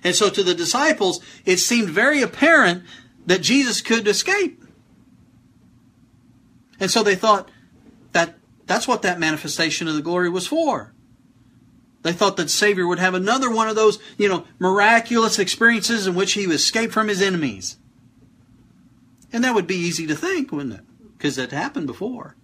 [0.04, 2.84] And so to the disciples, it seemed very apparent
[3.26, 4.64] that Jesus could escape.
[6.80, 7.50] And so they thought
[8.14, 8.36] that
[8.66, 10.94] that's what that manifestation of the glory was for.
[12.04, 16.16] They thought that Savior would have another one of those, you know, miraculous experiences in
[16.16, 17.78] which he would escape from his enemies.
[19.34, 20.86] And that would be easy to think, wouldn't it?
[21.18, 22.37] Because that happened before.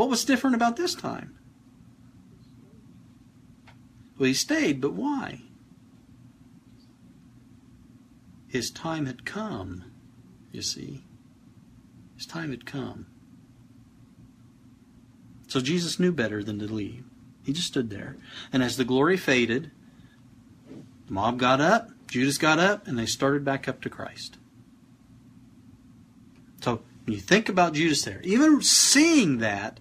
[0.00, 1.36] What was different about this time?
[4.16, 5.42] Well, he stayed, but why?
[8.48, 9.92] His time had come,
[10.52, 11.04] you see.
[12.16, 13.08] His time had come.
[15.48, 17.04] So Jesus knew better than to leave.
[17.42, 18.16] He just stood there.
[18.54, 19.70] And as the glory faded,
[21.08, 24.38] the mob got up, Judas got up, and they started back up to Christ.
[26.62, 29.78] So when you think about Judas there, even seeing that,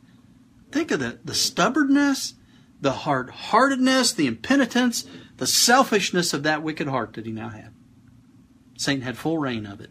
[0.71, 2.34] think of the, the stubbornness,
[2.82, 5.05] the hard heartedness, the impenitence,
[5.38, 7.73] the selfishness of that wicked heart that he now had.
[8.77, 9.89] Satan had full reign of it.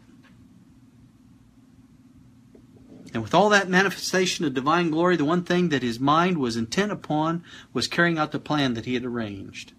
[3.13, 6.57] And with all that manifestation of divine glory, the one thing that his mind was
[6.57, 9.73] intent upon was carrying out the plan that he had arranged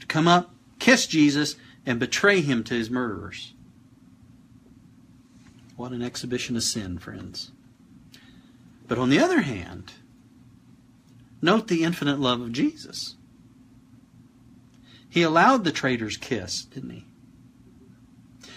[0.00, 3.54] to come up, kiss Jesus, and betray him to his murderers.
[5.76, 7.50] What an exhibition of sin, friends.
[8.86, 9.92] But on the other hand,
[11.44, 13.16] note the infinite love of Jesus.
[15.08, 17.04] He allowed the traitor's kiss, didn't he?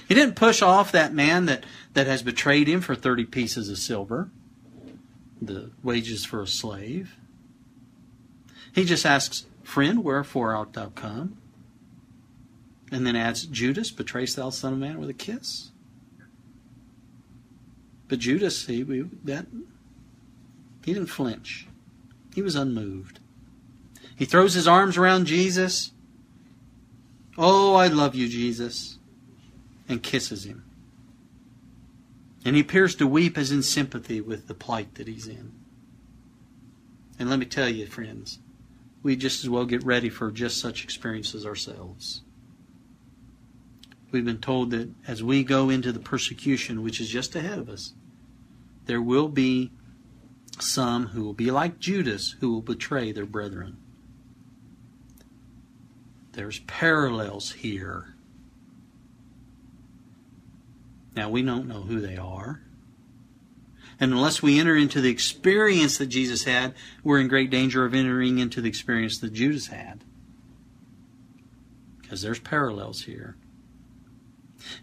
[0.08, 3.78] He didn't push off that man that, that has betrayed him for 30 pieces of
[3.78, 4.30] silver,
[5.42, 7.16] the wages for a slave.
[8.74, 11.38] He just asks, Friend, wherefore art thou come?
[12.90, 15.72] And then adds, Judas, betrayest thou Son of Man with a kiss?
[18.08, 19.46] But Judas, he, we, that,
[20.86, 21.67] he didn't flinch.
[22.38, 23.20] He was unmoved.
[24.16, 25.92] He throws his arms around Jesus.
[27.36, 28.98] Oh, I love you, Jesus
[29.88, 30.64] and kisses him.
[32.46, 35.52] And he appears to weep as in sympathy with the plight that he's in.
[37.20, 38.40] And let me tell you, friends,
[39.04, 42.22] we just as well get ready for just such experiences ourselves.
[44.12, 47.70] We've been told that as we go into the persecution which is just ahead of
[47.70, 47.94] us,
[48.86, 49.72] there will be
[50.62, 53.78] some who will be like Judas who will betray their brethren.
[56.34, 58.16] There's parallels here
[61.18, 62.62] now, we don't know who they are.
[64.00, 67.96] And unless we enter into the experience that Jesus had, we're in great danger of
[67.96, 70.04] entering into the experience that Judas had.
[72.00, 73.36] Because there's parallels here.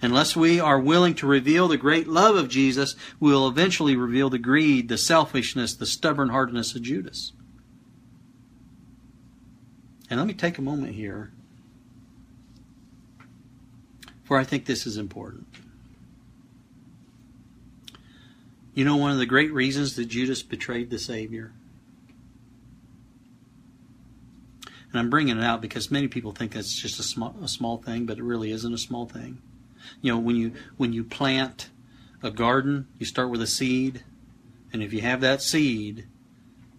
[0.02, 4.30] Unless we are willing to reveal the great love of Jesus, we will eventually reveal
[4.30, 7.32] the greed, the selfishness, the stubborn hardness of Judas.
[10.10, 11.32] And let me take a moment here,
[14.24, 15.46] for I think this is important.
[18.74, 21.52] You know, one of the great reasons that Judas betrayed the Savior?
[24.90, 27.78] And I'm bringing it out because many people think that's just a small, a small
[27.78, 29.42] thing, but it really isn't a small thing.
[30.00, 31.70] You know, when you when you plant
[32.22, 34.02] a garden, you start with a seed,
[34.72, 36.06] and if you have that seed,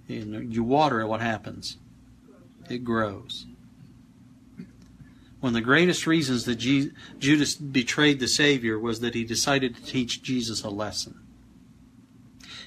[0.08, 1.78] and you water it, what happens?
[2.70, 3.46] It grows.
[5.40, 9.84] One of the greatest reasons that Judas betrayed the Savior was that he decided to
[9.84, 11.20] teach Jesus a lesson.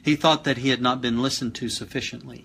[0.00, 2.44] He thought that he had not been listened to sufficiently.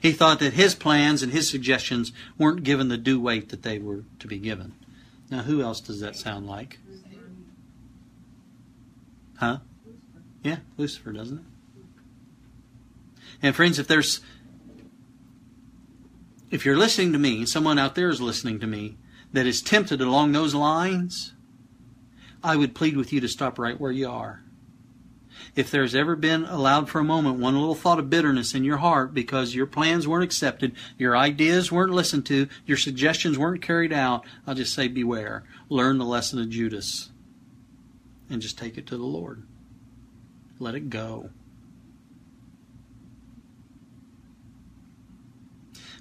[0.00, 3.78] He thought that his plans and his suggestions weren't given the due weight that they
[3.78, 4.72] were to be given.
[5.30, 6.78] Now, who else does that sound like?
[9.38, 9.58] Huh?
[10.42, 11.44] Yeah, Lucifer, doesn't it?
[13.42, 14.20] And friends, if there's
[16.50, 18.96] if you're listening to me, someone out there is listening to me
[19.32, 21.34] that is tempted along those lines,
[22.42, 24.45] I would plead with you to stop right where you are
[25.56, 28.76] if there's ever been allowed for a moment one little thought of bitterness in your
[28.76, 33.92] heart because your plans weren't accepted, your ideas weren't listened to, your suggestions weren't carried
[33.92, 35.44] out, I'll just say beware.
[35.70, 37.10] Learn the lesson of Judas
[38.28, 39.42] and just take it to the Lord.
[40.58, 41.30] Let it go.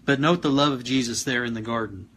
[0.04, 2.10] But note the love of Jesus there in the garden.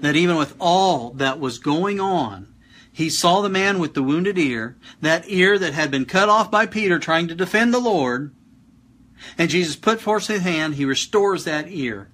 [0.00, 2.52] That even with all that was going on,
[2.96, 6.50] he saw the man with the wounded ear, that ear that had been cut off
[6.50, 8.34] by Peter trying to defend the Lord.
[9.36, 12.08] And Jesus put forth his hand, he restores that ear.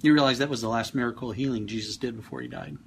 [0.00, 2.78] You realize that was the last miracle healing Jesus did before he died.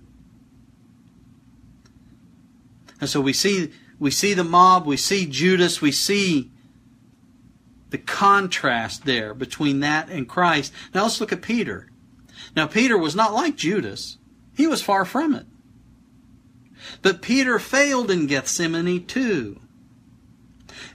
[3.00, 6.50] And so we see we see the mob, we see Judas, we see
[7.92, 10.74] the contrast there between that and Christ.
[10.96, 11.92] Now let's look at Peter.
[12.56, 14.18] Now Peter was not like Judas.
[14.56, 15.46] He was far from it.
[17.02, 19.60] But Peter failed in Gethsemane too.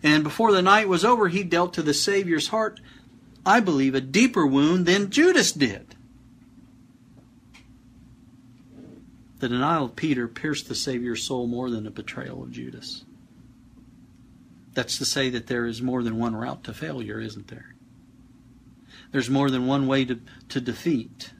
[0.03, 2.81] And before the night was over, he dealt to the Savior's heart,
[3.45, 5.95] I believe, a deeper wound than Judas did.
[9.39, 13.05] The denial of Peter pierced the Savior's soul more than the betrayal of Judas.
[14.73, 17.75] That's to say that there is more than one route to failure, isn't there?
[19.13, 21.33] There's more than one way to, to defeat.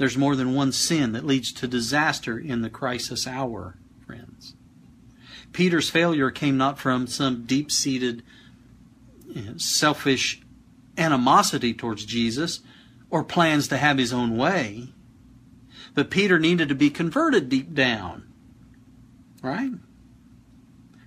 [0.00, 3.76] There's more than one sin that leads to disaster in the crisis hour,
[4.06, 4.54] friends.
[5.52, 8.22] Peter's failure came not from some deep seated
[9.58, 10.40] selfish
[10.96, 12.60] animosity towards Jesus
[13.10, 14.88] or plans to have his own way,
[15.94, 18.26] but Peter needed to be converted deep down.
[19.42, 19.72] Right?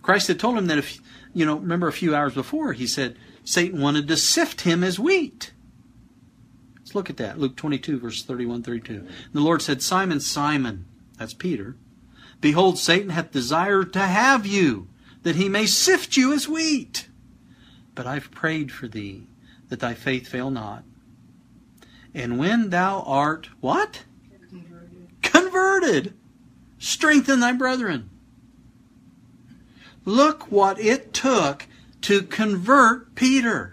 [0.04, 1.00] Christ had told him that if,
[1.34, 5.00] you know, remember a few hours before, he said Satan wanted to sift him as
[5.00, 5.52] wheat
[6.96, 7.39] look at that.
[7.39, 9.08] Luke 22, verse 31 32.
[9.34, 10.86] The Lord said, Simon, Simon,
[11.18, 11.76] that's Peter,
[12.41, 14.88] behold, Satan hath desired to have you,
[15.24, 17.08] that he may sift you as wheat.
[17.96, 19.28] But I've prayed for thee,
[19.70, 20.84] that thy faith fail not.
[22.14, 24.04] And when thou art what?
[24.50, 25.08] Converted.
[25.22, 26.14] Converted.
[26.78, 28.10] Strengthen thy brethren.
[30.06, 31.68] Look what it took
[32.02, 33.72] to convert Peter.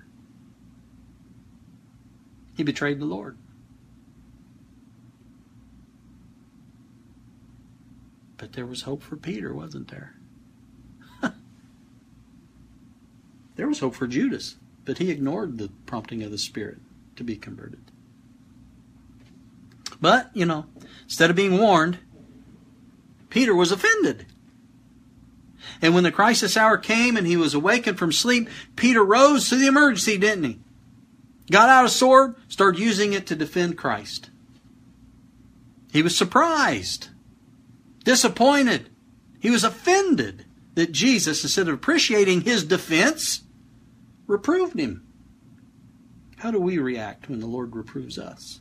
[2.61, 3.39] He betrayed the Lord.
[8.37, 10.13] But there was hope for Peter, wasn't there?
[13.57, 16.81] there was hope for Judas, but he ignored the prompting of the Spirit
[17.17, 17.81] to be converted.
[19.99, 20.67] But, you know,
[21.05, 21.97] instead of being warned,
[23.31, 24.27] Peter was offended.
[25.81, 29.57] And when the crisis hour came and he was awakened from sleep, Peter rose to
[29.57, 30.59] the emergency, didn't he?
[31.51, 34.31] Got out a sword, started using it to defend Christ.
[35.93, 37.09] He was surprised,
[38.05, 38.89] disappointed.
[39.41, 40.45] He was offended
[40.75, 43.43] that Jesus, instead of appreciating his defense,
[44.27, 45.05] reproved him.
[46.39, 48.61] How do we react when the Lord reproves us?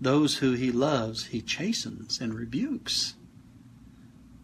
[0.00, 3.14] Those who he loves, he chastens and rebukes.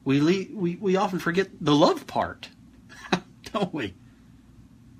[0.04, 2.48] We, we, we often forget the love part
[3.52, 3.94] don't we?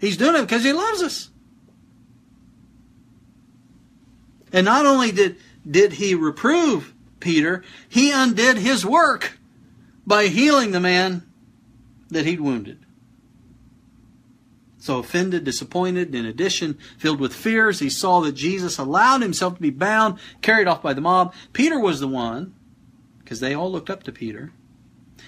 [0.01, 1.31] He's doing it because he loves us.
[4.53, 5.37] And not only did,
[5.69, 9.39] did he reprove Peter, he undid his work
[10.07, 11.23] by healing the man
[12.11, 12.85] that he'd wounded.
[14.79, 19.63] So offended, disappointed, in addition, filled with fears, he saw that Jesus allowed himself to
[19.63, 21.33] be bound, carried off by the mob.
[21.53, 22.53] Peter was the one,
[23.21, 24.53] because they all looked up to Peter.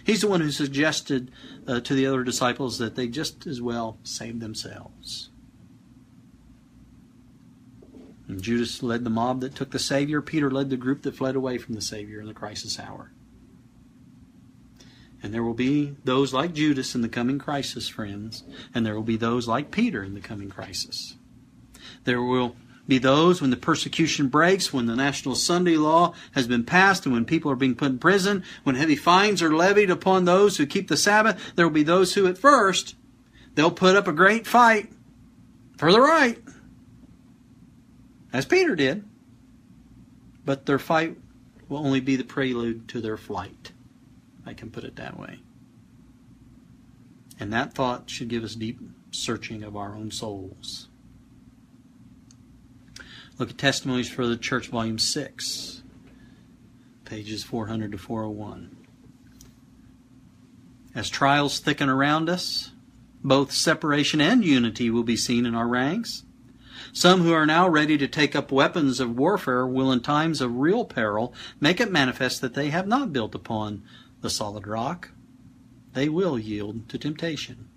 [0.05, 1.31] He's the one who suggested
[1.67, 5.31] uh, to the other disciples that they just as well save themselves.
[8.29, 10.21] And Judas led the mob that took the Savior.
[10.21, 13.11] Peter led the group that fled away from the Savior in the crisis hour.
[15.23, 18.45] And there will be those like Judas in the coming crisis, friends,
[18.75, 21.17] and there will be those like Peter in the coming crisis.
[22.05, 22.57] There will
[22.87, 27.15] be those when the persecution breaks, when the national Sunday law has been passed, and
[27.15, 30.67] when people are being put in prison, when heavy fines are levied upon those who
[30.67, 31.53] keep the Sabbath.
[31.55, 32.95] There will be those who, at first,
[33.55, 34.93] they'll put up a great fight
[35.79, 36.39] for the right,
[38.33, 39.05] as Peter did,
[40.45, 41.17] but their fight
[41.69, 43.73] will only be the prelude to their flight.
[44.45, 45.39] I can put it that way.
[47.41, 48.81] And that thought should give us deep
[49.11, 50.89] searching of our own souls.
[53.37, 55.83] Look at Testimonies for the Church, Volume 6,
[57.05, 58.77] pages 400 to 401.
[60.95, 62.71] As trials thicken around us,
[63.25, 66.23] both separation and unity will be seen in our ranks.
[66.93, 70.59] Some who are now ready to take up weapons of warfare will, in times of
[70.59, 73.83] real peril, make it manifest that they have not built upon
[74.21, 75.11] the solid rock,
[75.93, 77.69] they will yield to temptation.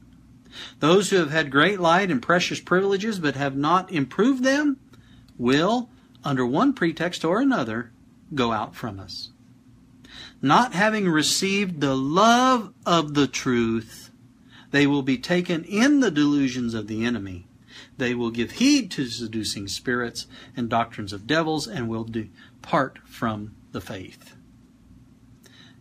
[0.82, 4.78] Those who have had great light and precious privileges but have not improved them
[5.38, 5.89] will,
[6.23, 7.91] under one pretext or another,
[8.33, 9.29] go out from us.
[10.41, 14.11] Not having received the love of the truth,
[14.71, 17.47] they will be taken in the delusions of the enemy.
[17.97, 23.55] They will give heed to seducing spirits and doctrines of devils and will depart from
[23.71, 24.35] the faith.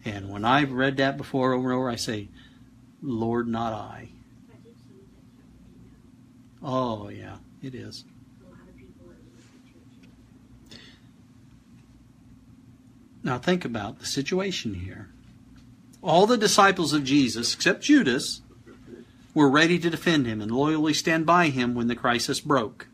[0.04, 2.28] And when I've read that before over and over, I say,
[3.02, 4.08] Lord, not I.
[6.62, 8.04] Oh, yeah, it is.
[13.26, 15.08] Now think about the situation here.
[16.00, 18.40] All the disciples of Jesus, except Judas,
[19.34, 22.86] were ready to defend him and loyally stand by him when the crisis broke.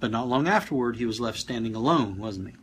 [0.00, 2.54] But not long afterward, he was left standing alone, wasn't he?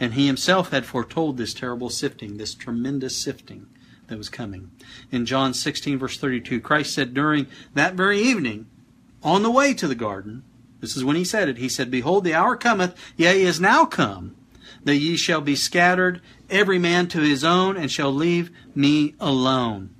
[0.00, 3.66] And he himself had foretold this terrible sifting, this tremendous sifting
[4.06, 4.70] that was coming.
[5.12, 8.68] In John 16, verse 32, Christ said during that very evening,
[9.22, 10.44] on the way to the garden,
[10.80, 13.84] this is when he said it, he said, Behold, the hour cometh, yea, is now
[13.84, 14.34] come,
[14.84, 19.94] that ye shall be scattered, every man to his own, and shall leave me alone.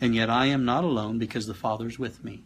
[0.00, 2.42] And yet I am not alone, because the Father is with me.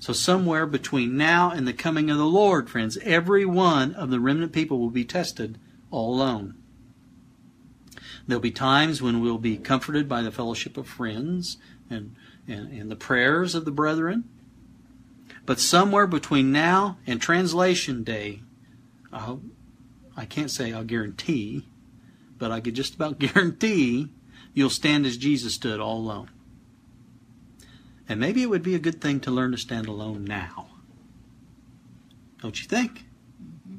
[0.00, 4.20] So, somewhere between now and the coming of the Lord, friends, every one of the
[4.20, 5.58] remnant people will be tested
[5.90, 6.54] all alone.
[8.26, 11.56] There'll be times when we'll be comforted by the fellowship of friends
[11.90, 12.14] and,
[12.46, 14.24] and, and the prayers of the brethren.
[15.46, 18.40] But somewhere between now and translation day,
[19.10, 19.42] I, hope,
[20.18, 21.64] I can't say I'll guarantee,
[22.38, 24.08] but I could just about guarantee
[24.52, 26.28] you'll stand as Jesus stood all alone.
[28.08, 30.66] And maybe it would be a good thing to learn to stand alone now.
[32.42, 33.04] Don't you think?
[33.40, 33.76] Mm-hmm.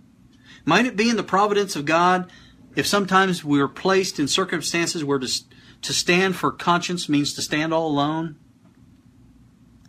[0.63, 2.31] Might it be in the providence of God
[2.73, 5.43] if sometimes we're placed in circumstances where to,
[5.81, 8.37] to stand for conscience means to stand all alone?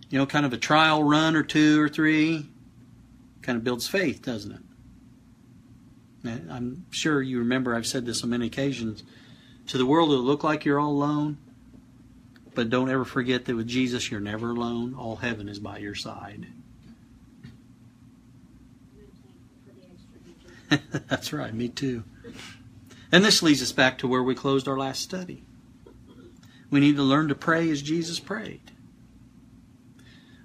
[0.09, 2.48] You know, kind of a trial run or two or three.
[3.42, 4.61] Kind of builds faith, doesn't it?
[6.24, 9.02] I'm sure you remember I've said this on many occasions.
[9.68, 11.38] To the world, it'll look like you're all alone.
[12.54, 14.94] But don't ever forget that with Jesus, you're never alone.
[14.94, 16.46] All heaven is by your side.
[21.08, 22.04] That's right, me too.
[23.12, 25.42] And this leads us back to where we closed our last study.
[26.70, 28.60] We need to learn to pray as Jesus prayed.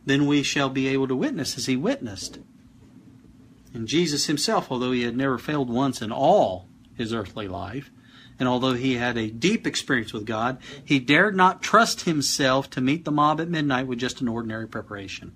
[0.05, 2.39] Then we shall be able to witness as he witnessed.
[3.75, 7.91] And Jesus himself, although he had never failed once in all his earthly life,
[8.39, 12.79] and although he had a deep experience with God, he dared not trust himself to
[12.79, 15.33] meet the mob at midnight with just an ordinary preparation.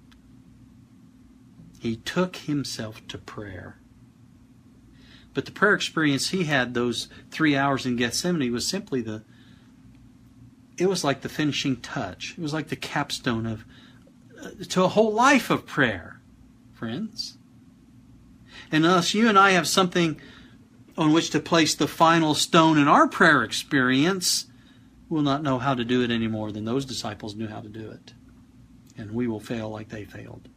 [1.80, 3.78] He took himself to prayer.
[5.34, 9.24] But the prayer experience he had those three hours in Gethsemane was simply the,
[10.78, 12.36] it was like the finishing touch.
[12.38, 13.66] It was like the capstone of,
[14.42, 16.22] uh, to a whole life of prayer,
[16.74, 17.36] friends.
[18.72, 20.20] And unless you and I have something
[20.98, 24.48] on which to place the final stone in our prayer experience,
[25.08, 27.70] we'll not know how to do it any more than those disciples knew how to
[27.70, 28.14] do it.
[28.98, 30.50] And we will fail like they failed.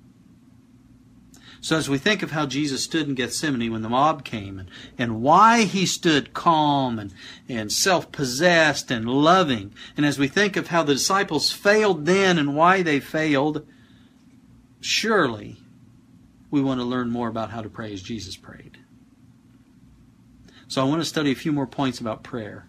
[1.60, 4.68] So, as we think of how Jesus stood in Gethsemane when the mob came and,
[4.98, 7.14] and why he stood calm and,
[7.48, 12.36] and self possessed and loving, and as we think of how the disciples failed then
[12.36, 13.64] and why they failed,
[14.80, 15.58] surely
[16.52, 18.76] we want to learn more about how to pray as Jesus prayed.
[20.68, 22.68] So I want to study a few more points about prayer.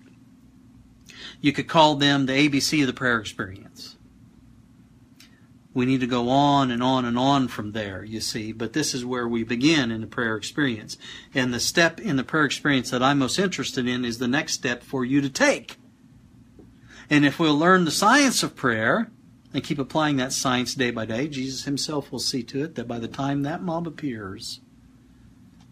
[1.42, 3.98] You could call them the ABC of the prayer experience.
[5.74, 8.94] We need to go on and on and on from there, you see, but this
[8.94, 10.98] is where we begin in the prayer experience.
[11.34, 14.54] And the step in the prayer experience that I'm most interested in is the next
[14.54, 15.78] step for you to take.
[17.10, 19.12] And if we'll learn the science of prayer
[19.54, 22.88] and keep applying that science day by day, Jesus himself will see to it that
[22.88, 24.60] by the time that mob appears,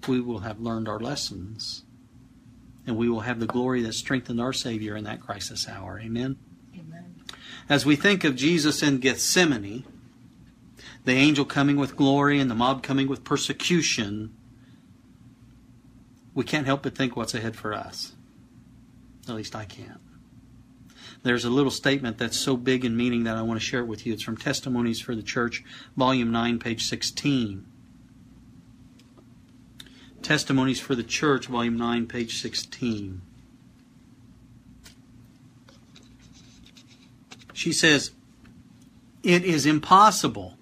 [0.07, 1.83] we will have learned our lessons
[2.85, 5.99] and we will have the glory that strengthened our Savior in that crisis hour.
[5.99, 6.37] Amen.
[7.69, 9.85] As we think of Jesus in Gethsemane,
[11.05, 14.35] the angel coming with glory and the mob coming with persecution,
[16.33, 18.13] we can't help but think what's ahead for us.
[19.27, 20.01] At least I can't.
[21.23, 23.87] There's a little statement that's so big in meaning that I want to share it
[23.87, 24.13] with you.
[24.13, 25.63] It's from Testimonies for the Church,
[25.95, 27.65] Volume 9, page 16.
[30.23, 33.21] Testimonies for the Church, Volume 9, page 16.
[37.53, 38.11] She says,
[39.21, 40.57] It is impossible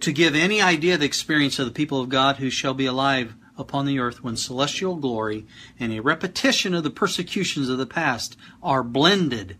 [0.00, 2.86] to give any idea of the experience of the people of God who shall be
[2.86, 5.46] alive upon the earth when celestial glory
[5.78, 9.56] and a repetition of the persecutions of the past are blended.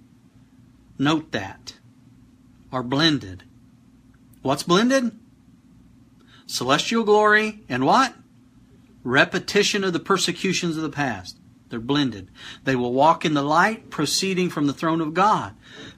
[0.99, 1.75] Note that.
[2.73, 3.45] Are blended.
[4.43, 5.13] What's blended?
[6.47, 8.15] Celestial glory and what?
[9.03, 11.39] Repetition of the persecutions of the past.
[11.71, 12.31] They're blended.
[12.65, 15.55] They will walk in the light proceeding from the throne of God.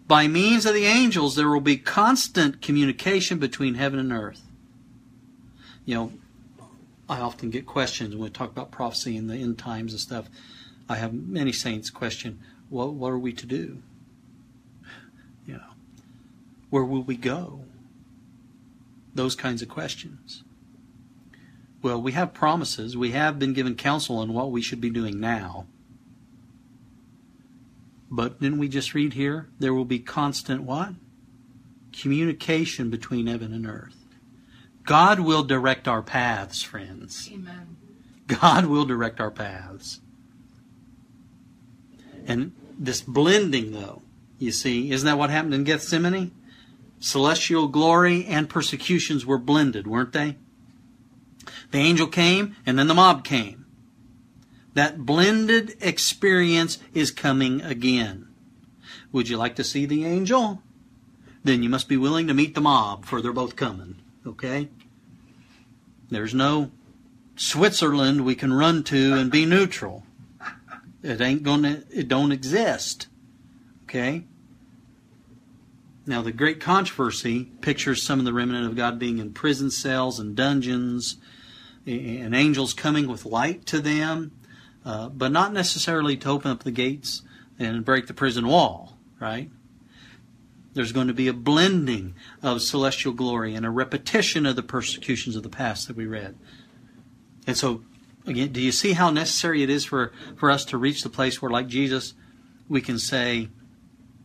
[0.07, 4.42] By means of the angels, there will be constant communication between heaven and earth.
[5.84, 6.12] You know,
[7.09, 10.28] I often get questions when we talk about prophecy and the end times and stuff.
[10.88, 13.82] I have many saints question, what, what are we to do?
[15.46, 15.70] You know,
[16.70, 17.61] where will we go?
[19.14, 20.42] Those kinds of questions.
[21.82, 22.96] Well, we have promises.
[22.96, 25.66] We have been given counsel on what we should be doing now.
[28.11, 29.48] But didn't we just read here?
[29.59, 30.94] There will be constant what?
[31.92, 33.95] Communication between heaven and earth.
[34.87, 37.28] God will direct our paths, friends.
[37.32, 37.76] Amen.
[38.28, 40.01] God will direct our paths.
[42.26, 44.03] And this blending, though,
[44.39, 46.32] you see, isn't that what happened in Gethsemane?
[47.01, 50.37] Celestial glory and persecutions were blended, weren't they?
[51.72, 53.66] The angel came, and then the mob came.
[54.74, 58.28] That blended experience is coming again.
[59.11, 60.62] Would you like to see the angel?
[61.43, 63.97] Then you must be willing to meet the mob, for they're both coming.
[64.26, 64.68] Okay?
[66.11, 66.70] There's no
[67.36, 70.04] Switzerland we can run to and be neutral.
[71.02, 73.09] It ain't gonna it don't exist.
[73.84, 74.24] Okay?
[76.07, 80.18] Now the great controversy pictures some of the remnant of God being in prison cells
[80.18, 81.16] and dungeons
[81.84, 84.32] and angels coming with light to them,
[84.84, 87.22] uh, but not necessarily to open up the gates
[87.59, 89.50] and break the prison wall, right?
[90.77, 95.35] There's going to be a blending of celestial glory and a repetition of the persecutions
[95.35, 96.37] of the past that we read.
[97.47, 97.83] And so,
[98.27, 101.41] again, do you see how necessary it is for, for us to reach the place
[101.41, 102.12] where, like Jesus,
[102.68, 103.49] we can say,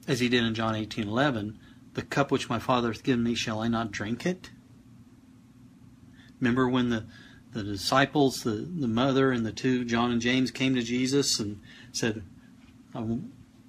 [0.10, 1.58] as he did in John 18 11,
[1.93, 4.49] the cup which my Father hath given me, shall I not drink it?
[6.41, 7.06] Remember when the,
[7.54, 11.62] the disciples, the, the mother and the two, John and James, came to Jesus and
[11.93, 12.24] said,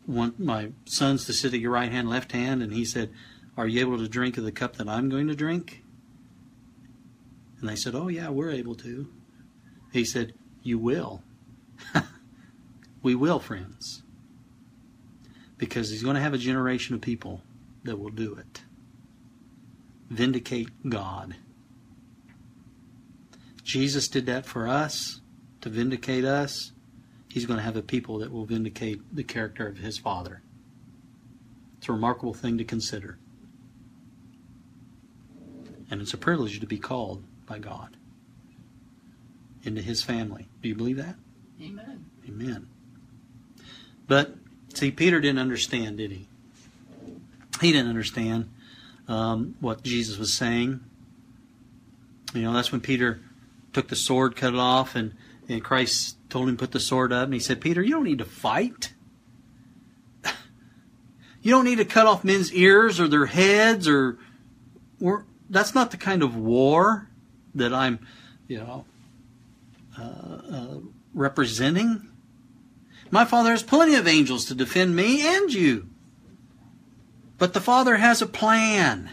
[0.06, 2.62] want my sons to sit at your right hand, left hand?
[2.62, 3.12] And he said,
[3.56, 5.82] Are you able to drink of the cup that I'm going to drink?
[7.60, 9.08] And they said, Oh, yeah, we're able to.
[9.92, 11.22] He said, You will.
[13.02, 14.02] we will, friends.
[15.58, 17.42] Because he's going to have a generation of people
[17.84, 18.62] that will do it.
[20.10, 21.36] Vindicate God.
[23.62, 25.20] Jesus did that for us
[25.60, 26.71] to vindicate us
[27.32, 30.42] he's going to have a people that will vindicate the character of his father.
[31.78, 33.16] It's a remarkable thing to consider.
[35.90, 37.96] And it's a privilege to be called by God
[39.64, 40.46] into his family.
[40.60, 41.14] Do you believe that?
[41.62, 42.04] Amen.
[42.28, 42.68] Amen.
[44.06, 44.34] But,
[44.74, 46.28] see, Peter didn't understand, did he?
[47.62, 48.50] He didn't understand
[49.08, 50.80] um, what Jesus was saying.
[52.34, 53.20] You know, that's when Peter
[53.72, 55.14] took the sword, cut it off, and,
[55.48, 58.04] and Christ told him to put the sword up, and he said, Peter, you don't
[58.04, 58.94] need to fight.
[61.42, 64.18] you don't need to cut off men's ears or their heads or,
[65.50, 67.08] that's not the kind of war
[67.54, 68.06] that I'm,
[68.48, 68.86] you know,
[69.98, 70.78] uh, uh,
[71.12, 72.08] representing.
[73.10, 75.88] My Father has plenty of angels to defend me and you.
[77.36, 79.10] But the Father has a plan.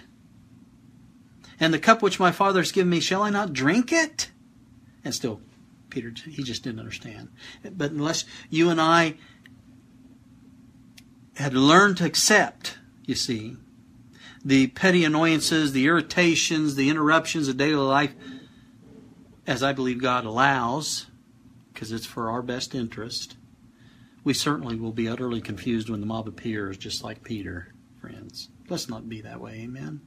[1.59, 4.29] And the cup which my Father has given me, shall I not drink it?
[5.03, 5.41] And still,
[6.01, 7.29] Peter, he just didn't understand.
[7.63, 9.15] But unless you and I
[11.35, 13.57] had learned to accept, you see,
[14.43, 18.13] the petty annoyances, the irritations, the interruptions of daily life,
[19.45, 21.07] as I believe God allows,
[21.73, 23.35] because it's for our best interest,
[24.23, 28.49] we certainly will be utterly confused when the mob appears, just like Peter, friends.
[28.69, 30.01] Let's not be that way, amen.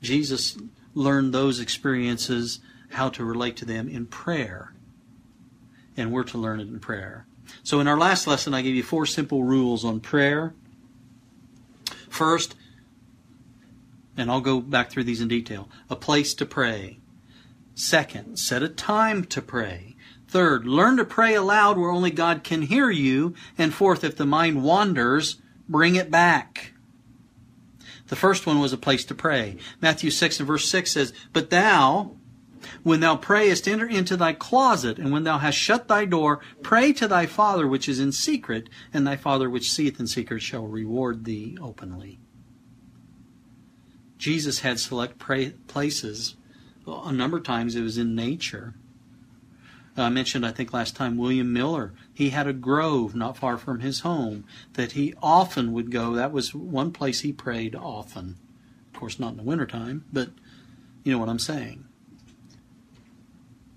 [0.00, 0.56] Jesus
[0.94, 2.60] learned those experiences,
[2.90, 4.72] how to relate to them in prayer.
[5.96, 7.26] And we're to learn it in prayer.
[7.62, 10.54] So, in our last lesson, I gave you four simple rules on prayer.
[12.08, 12.54] First,
[14.16, 16.98] and I'll go back through these in detail a place to pray.
[17.74, 19.94] Second, set a time to pray.
[20.26, 23.34] Third, learn to pray aloud where only God can hear you.
[23.56, 25.36] And fourth, if the mind wanders,
[25.68, 26.72] bring it back.
[28.08, 29.56] The first one was a place to pray.
[29.80, 32.16] Matthew 6 and verse 6 says, But thou,
[32.82, 36.92] when thou prayest, enter into thy closet, and when thou hast shut thy door, pray
[36.94, 40.66] to thy Father which is in secret, and thy Father which seeth in secret shall
[40.66, 42.18] reward thee openly.
[44.18, 46.36] Jesus had select places.
[46.86, 48.74] A number of times it was in nature.
[49.96, 51.92] Uh, I mentioned, I think last time, William Miller.
[52.14, 54.44] He had a grove not far from his home
[54.74, 56.14] that he often would go.
[56.14, 58.36] That was one place he prayed often.
[58.92, 60.30] Of course, not in the wintertime, but
[61.02, 61.84] you know what I'm saying.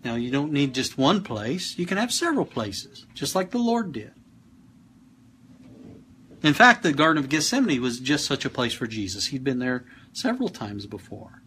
[0.03, 1.77] Now, you don't need just one place.
[1.77, 4.13] You can have several places, just like the Lord did.
[6.43, 9.27] In fact, the Garden of Gethsemane was just such a place for Jesus.
[9.27, 11.43] He'd been there several times before.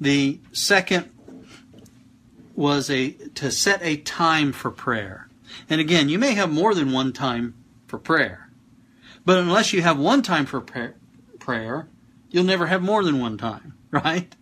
[0.00, 1.10] The second
[2.56, 5.28] was a to set a time for prayer.
[5.68, 7.54] And again, you may have more than one time
[7.86, 8.50] for prayer.
[9.24, 11.88] But unless you have one time for prayer,
[12.30, 14.34] you'll never have more than one time, right?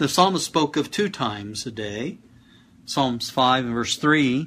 [0.00, 2.20] The psalmist spoke of two times a day.
[2.86, 4.46] Psalms 5 and verse 3.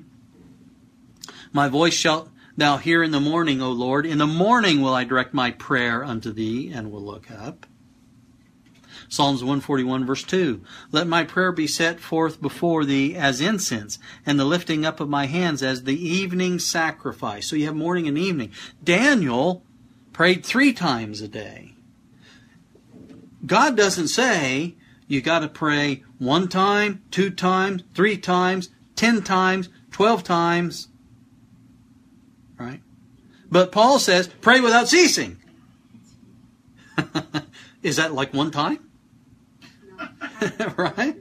[1.52, 4.08] My voice shalt thou hear in the morning, O Lord.
[4.08, 7.68] In the morning will I direct my prayer unto thee and will look up.
[9.08, 10.64] Psalms 141 verse 2.
[10.92, 15.08] Let my prayer be set forth before thee as incense, and the lifting up of
[15.08, 17.46] my hands as the evening sacrifice.
[17.46, 18.54] So you have morning and evening.
[18.84, 19.62] Daniel
[20.14, 21.76] prayed three times a day.
[23.46, 24.78] God doesn't say
[25.08, 30.88] you got to pray one time, two times, three times, ten times, twelve times.
[32.58, 32.82] Right?
[33.50, 35.38] But Paul says, pray without ceasing.
[37.84, 38.80] Is that like one time?
[40.78, 41.16] right?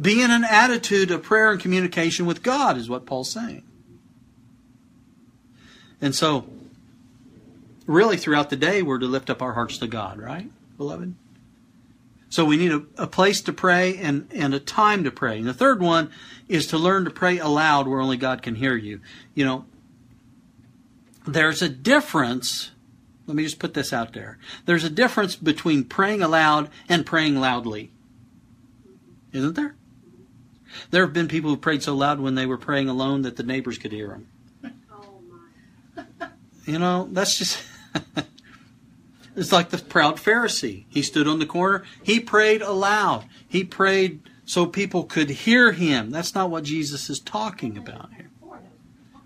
[0.00, 3.62] Be in an attitude of prayer and communication with God, is what Paul's saying.
[6.00, 6.46] And so,
[7.86, 11.14] really, throughout the day, we're to lift up our hearts to God, right, beloved?
[12.36, 15.38] So we need a, a, place to pray and, and a time to pray.
[15.38, 16.10] And the third one
[16.48, 19.00] is to learn to pray aloud where only God can hear you.
[19.34, 19.64] You know,
[21.26, 22.72] there's a difference
[23.26, 24.38] let me just put this out there.
[24.66, 27.90] There's a difference between praying aloud and praying loudly.
[29.32, 29.74] Isn't there?
[30.90, 33.44] There have been people who prayed so loud when they were praying alone that the
[33.44, 34.28] neighbors could hear them.
[34.92, 35.20] Oh
[36.20, 36.28] my.
[36.66, 37.64] you know, that's just.
[39.36, 40.86] it's like the proud Pharisee.
[40.88, 41.84] He stood on the corner.
[42.02, 43.26] He prayed aloud.
[43.46, 46.10] He prayed so people could hear him.
[46.10, 48.30] That's not what Jesus is talking about here.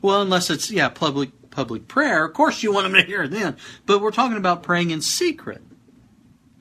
[0.02, 3.56] Well, unless it's, yeah, public public prayer, of course you want them to hear then.
[3.84, 5.62] But we're talking about praying in secret.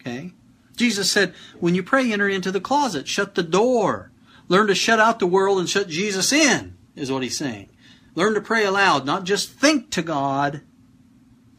[0.02, 0.34] Okay?
[0.76, 4.12] Jesus said, when you pray, enter into the closet, shut the door.
[4.48, 7.70] Learn to shut out the world and shut Jesus in, is what he's saying.
[8.16, 10.62] Learn to pray aloud, not just think to God.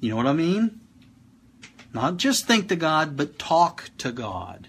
[0.01, 0.80] You know what I mean?
[1.93, 4.69] Not just think to God, but talk to God.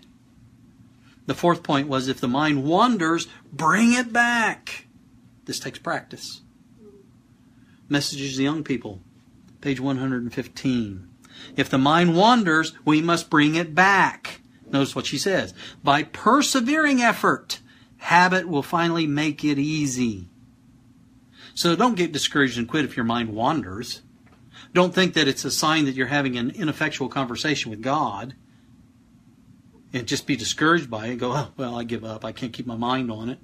[1.28, 4.88] The fourth point was if the mind wanders, bring it back.
[5.46, 6.42] This takes practice.
[7.88, 9.02] Messages to Young People,
[9.60, 11.08] page 115.
[11.56, 14.42] If the mind wanders, we must bring it back.
[14.70, 15.54] Notice what she says.
[15.84, 17.60] By persevering effort,
[17.98, 20.28] habit will finally make it easy.
[21.54, 24.02] So don't get discouraged and quit if your mind wanders.
[24.74, 28.36] Don't think that it's a sign that you're having an ineffectual conversation with God.
[29.94, 32.24] And just be discouraged by it and go, oh, well, I give up.
[32.24, 33.40] I can't keep my mind on it.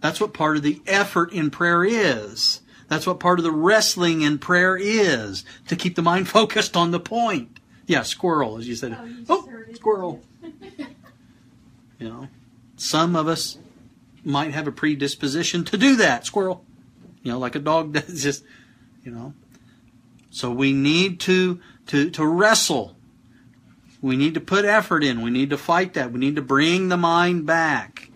[0.00, 2.62] That's what part of the effort in prayer is.
[2.88, 6.90] That's what part of the wrestling in prayer is to keep the mind focused on
[6.90, 7.60] the point.
[7.86, 8.96] Yeah, squirrel, as you said.
[8.98, 10.22] Oh, you oh squirrel.
[11.98, 12.28] you know,
[12.76, 13.58] some of us
[14.24, 16.24] might have a predisposition to do that.
[16.24, 16.64] Squirrel.
[17.22, 18.22] You know, like a dog does.
[18.22, 18.44] Just,
[19.04, 19.34] you know.
[20.30, 22.96] So we need to to to wrestle
[24.00, 25.20] We need to put effort in.
[25.20, 26.12] We need to fight that.
[26.12, 28.10] We need to bring the mind back.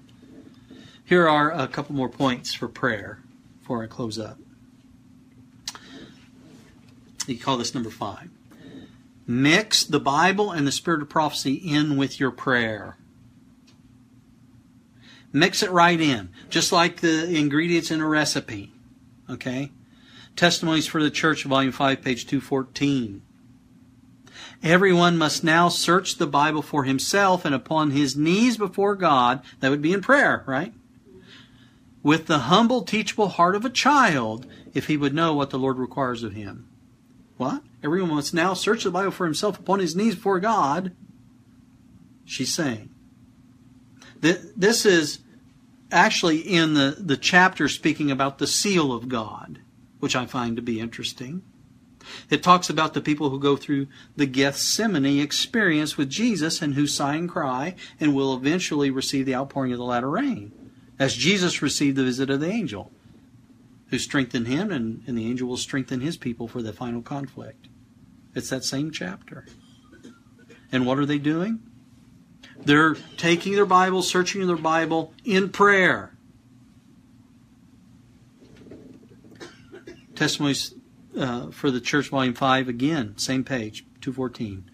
[1.04, 3.18] Here are a couple more points for prayer
[3.58, 4.38] before I close up.
[7.26, 8.30] You call this number five.
[9.26, 12.96] Mix the Bible and the Spirit of prophecy in with your prayer.
[15.32, 18.72] Mix it right in, just like the ingredients in a recipe.
[19.28, 19.70] Okay?
[20.36, 23.22] Testimonies for the Church, Volume 5, page 214.
[24.62, 29.42] Everyone must now search the Bible for himself and upon his knees before God.
[29.60, 30.72] That would be in prayer, right?
[32.02, 35.78] With the humble, teachable heart of a child, if he would know what the Lord
[35.78, 36.68] requires of him.
[37.36, 37.62] What?
[37.82, 40.92] Everyone must now search the Bible for himself upon his knees before God.
[42.24, 42.90] She's saying.
[44.20, 45.18] This is
[45.92, 49.60] actually in the, the chapter speaking about the seal of God,
[50.04, 51.42] which I find to be interesting.
[52.28, 56.86] It talks about the people who go through the Gethsemane experience with Jesus and who
[56.86, 60.52] sigh and cry and will eventually receive the outpouring of the latter rain,
[60.98, 62.92] as Jesus received the visit of the angel,
[63.86, 67.68] who strengthened him, and, and the angel will strengthen his people for the final conflict.
[68.34, 69.46] It's that same chapter.
[70.70, 71.60] And what are they doing?
[72.58, 76.13] They're taking their Bible, searching their Bible in prayer.
[80.14, 80.74] Testimonies
[81.18, 84.70] uh, for the Church, Volume 5, again, same page, 214.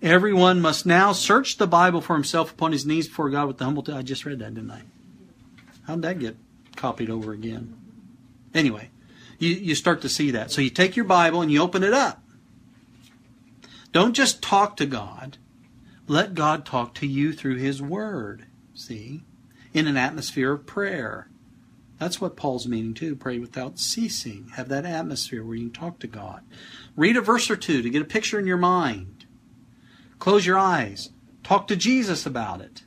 [0.00, 3.64] Everyone must now search the Bible for himself upon his knees before God with the
[3.64, 3.82] humble.
[3.82, 4.82] T- I just read that, didn't I?
[5.86, 6.36] How'd that get
[6.76, 7.76] copied over again?
[8.54, 8.90] Anyway,
[9.38, 10.50] you, you start to see that.
[10.50, 12.22] So you take your Bible and you open it up.
[13.92, 15.38] Don't just talk to God.
[16.08, 18.46] Let God talk to you through His Word.
[18.74, 19.22] See?
[19.72, 21.28] In an atmosphere of prayer.
[22.02, 23.14] That's what Paul's meaning too.
[23.14, 24.48] Pray without ceasing.
[24.56, 26.42] Have that atmosphere where you can talk to God.
[26.96, 29.24] Read a verse or two to get a picture in your mind.
[30.18, 31.10] Close your eyes.
[31.44, 32.82] Talk to Jesus about it.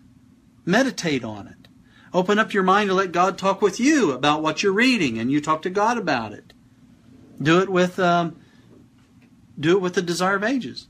[0.66, 1.70] Meditate on it.
[2.14, 5.32] Open up your mind to let God talk with you about what you're reading, and
[5.32, 6.52] you talk to God about it.
[7.42, 8.36] Do it with um,
[9.58, 10.90] do it with the desire of ages.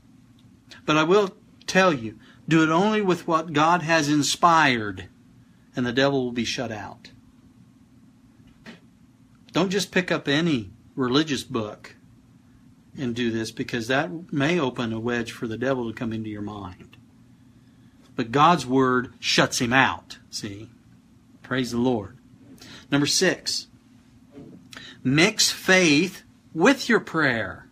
[0.84, 1.36] But I will
[1.68, 2.18] tell you,
[2.48, 5.08] do it only with what God has inspired,
[5.76, 7.10] and the devil will be shut out.
[9.56, 11.94] Don't just pick up any religious book
[12.98, 16.28] and do this because that may open a wedge for the devil to come into
[16.28, 16.98] your mind.
[18.16, 20.18] But God's word shuts him out.
[20.28, 20.68] See?
[21.42, 22.18] Praise the Lord.
[22.90, 23.68] Number six,
[25.02, 27.66] mix faith with your prayer.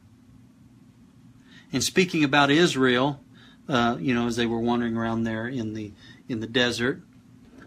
[1.70, 3.20] And speaking about Israel,
[3.68, 5.92] uh, you know, as they were wandering around there in the
[6.30, 7.02] in the desert.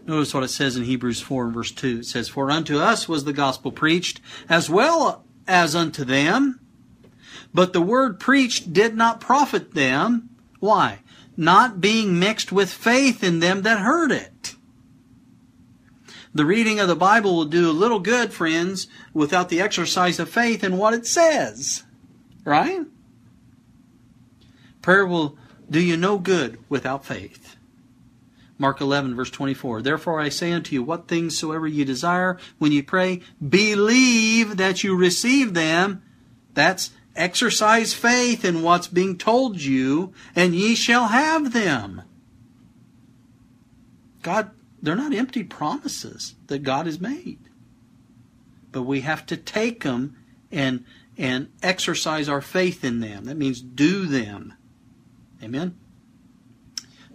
[0.08, 1.98] Notice what it says in Hebrews 4 and verse 2.
[1.98, 6.60] It says, For unto us was the gospel preached, as well as unto them.
[7.52, 10.30] But the word preached did not profit them.
[10.60, 11.00] Why?
[11.36, 14.54] Not being mixed with faith in them that heard it.
[16.32, 20.64] The reading of the Bible will do little good, friends, without the exercise of faith
[20.64, 21.82] in what it says.
[22.44, 22.86] Right?
[24.80, 25.36] Prayer will
[25.68, 27.47] do you no good without faith.
[28.58, 29.82] Mark 11, verse 24.
[29.82, 34.82] Therefore I say unto you, what things soever ye desire, when ye pray, believe that
[34.82, 36.02] you receive them.
[36.54, 42.02] That's exercise faith in what's being told you, and ye shall have them.
[44.22, 44.50] God,
[44.82, 47.38] they're not empty promises that God has made.
[48.72, 50.16] But we have to take them
[50.50, 50.84] and,
[51.16, 53.24] and exercise our faith in them.
[53.24, 54.54] That means do them.
[55.42, 55.76] Amen?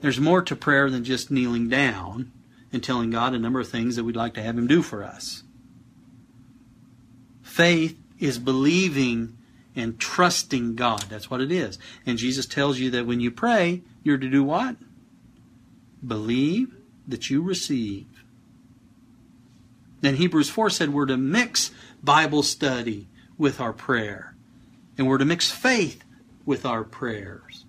[0.04, 2.30] There's more to prayer than just kneeling down
[2.74, 5.02] and telling God a number of things that we'd like to have Him do for
[5.02, 5.44] us.
[7.42, 9.38] Faith is believing
[9.78, 11.04] and trusting God.
[11.04, 11.80] That's what it is.
[12.06, 14.76] And Jesus tells you that when you pray, you're to do what?
[16.06, 16.76] Believe
[17.08, 18.26] that you receive.
[20.02, 21.72] Then Hebrews 4 said we're to mix
[22.04, 24.36] Bible study with our prayer.
[24.98, 26.04] And we're to mix faith
[26.46, 27.64] with our prayers.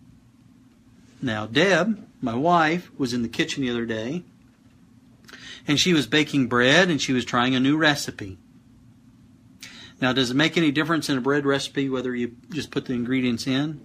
[1.22, 4.24] Now, Deb, my wife, was in the kitchen the other day,
[5.66, 8.38] and she was baking bread and she was trying a new recipe.
[10.00, 12.94] Now, does it make any difference in a bread recipe whether you just put the
[12.94, 13.80] ingredients in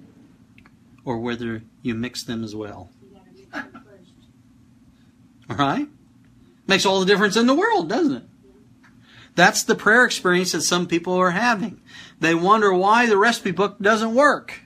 [1.05, 2.89] or whether you mix them as well?
[3.53, 5.87] All right?
[6.67, 8.23] Makes all the difference in the world, doesn't it?
[9.33, 11.81] That's the prayer experience that some people are having.
[12.19, 14.61] They wonder why the recipe book doesn't work.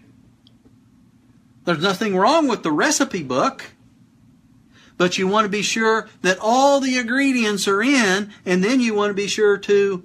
[1.65, 3.71] There's nothing wrong with the recipe book.
[4.97, 8.93] But you want to be sure that all the ingredients are in, and then you
[8.93, 10.03] want to be sure to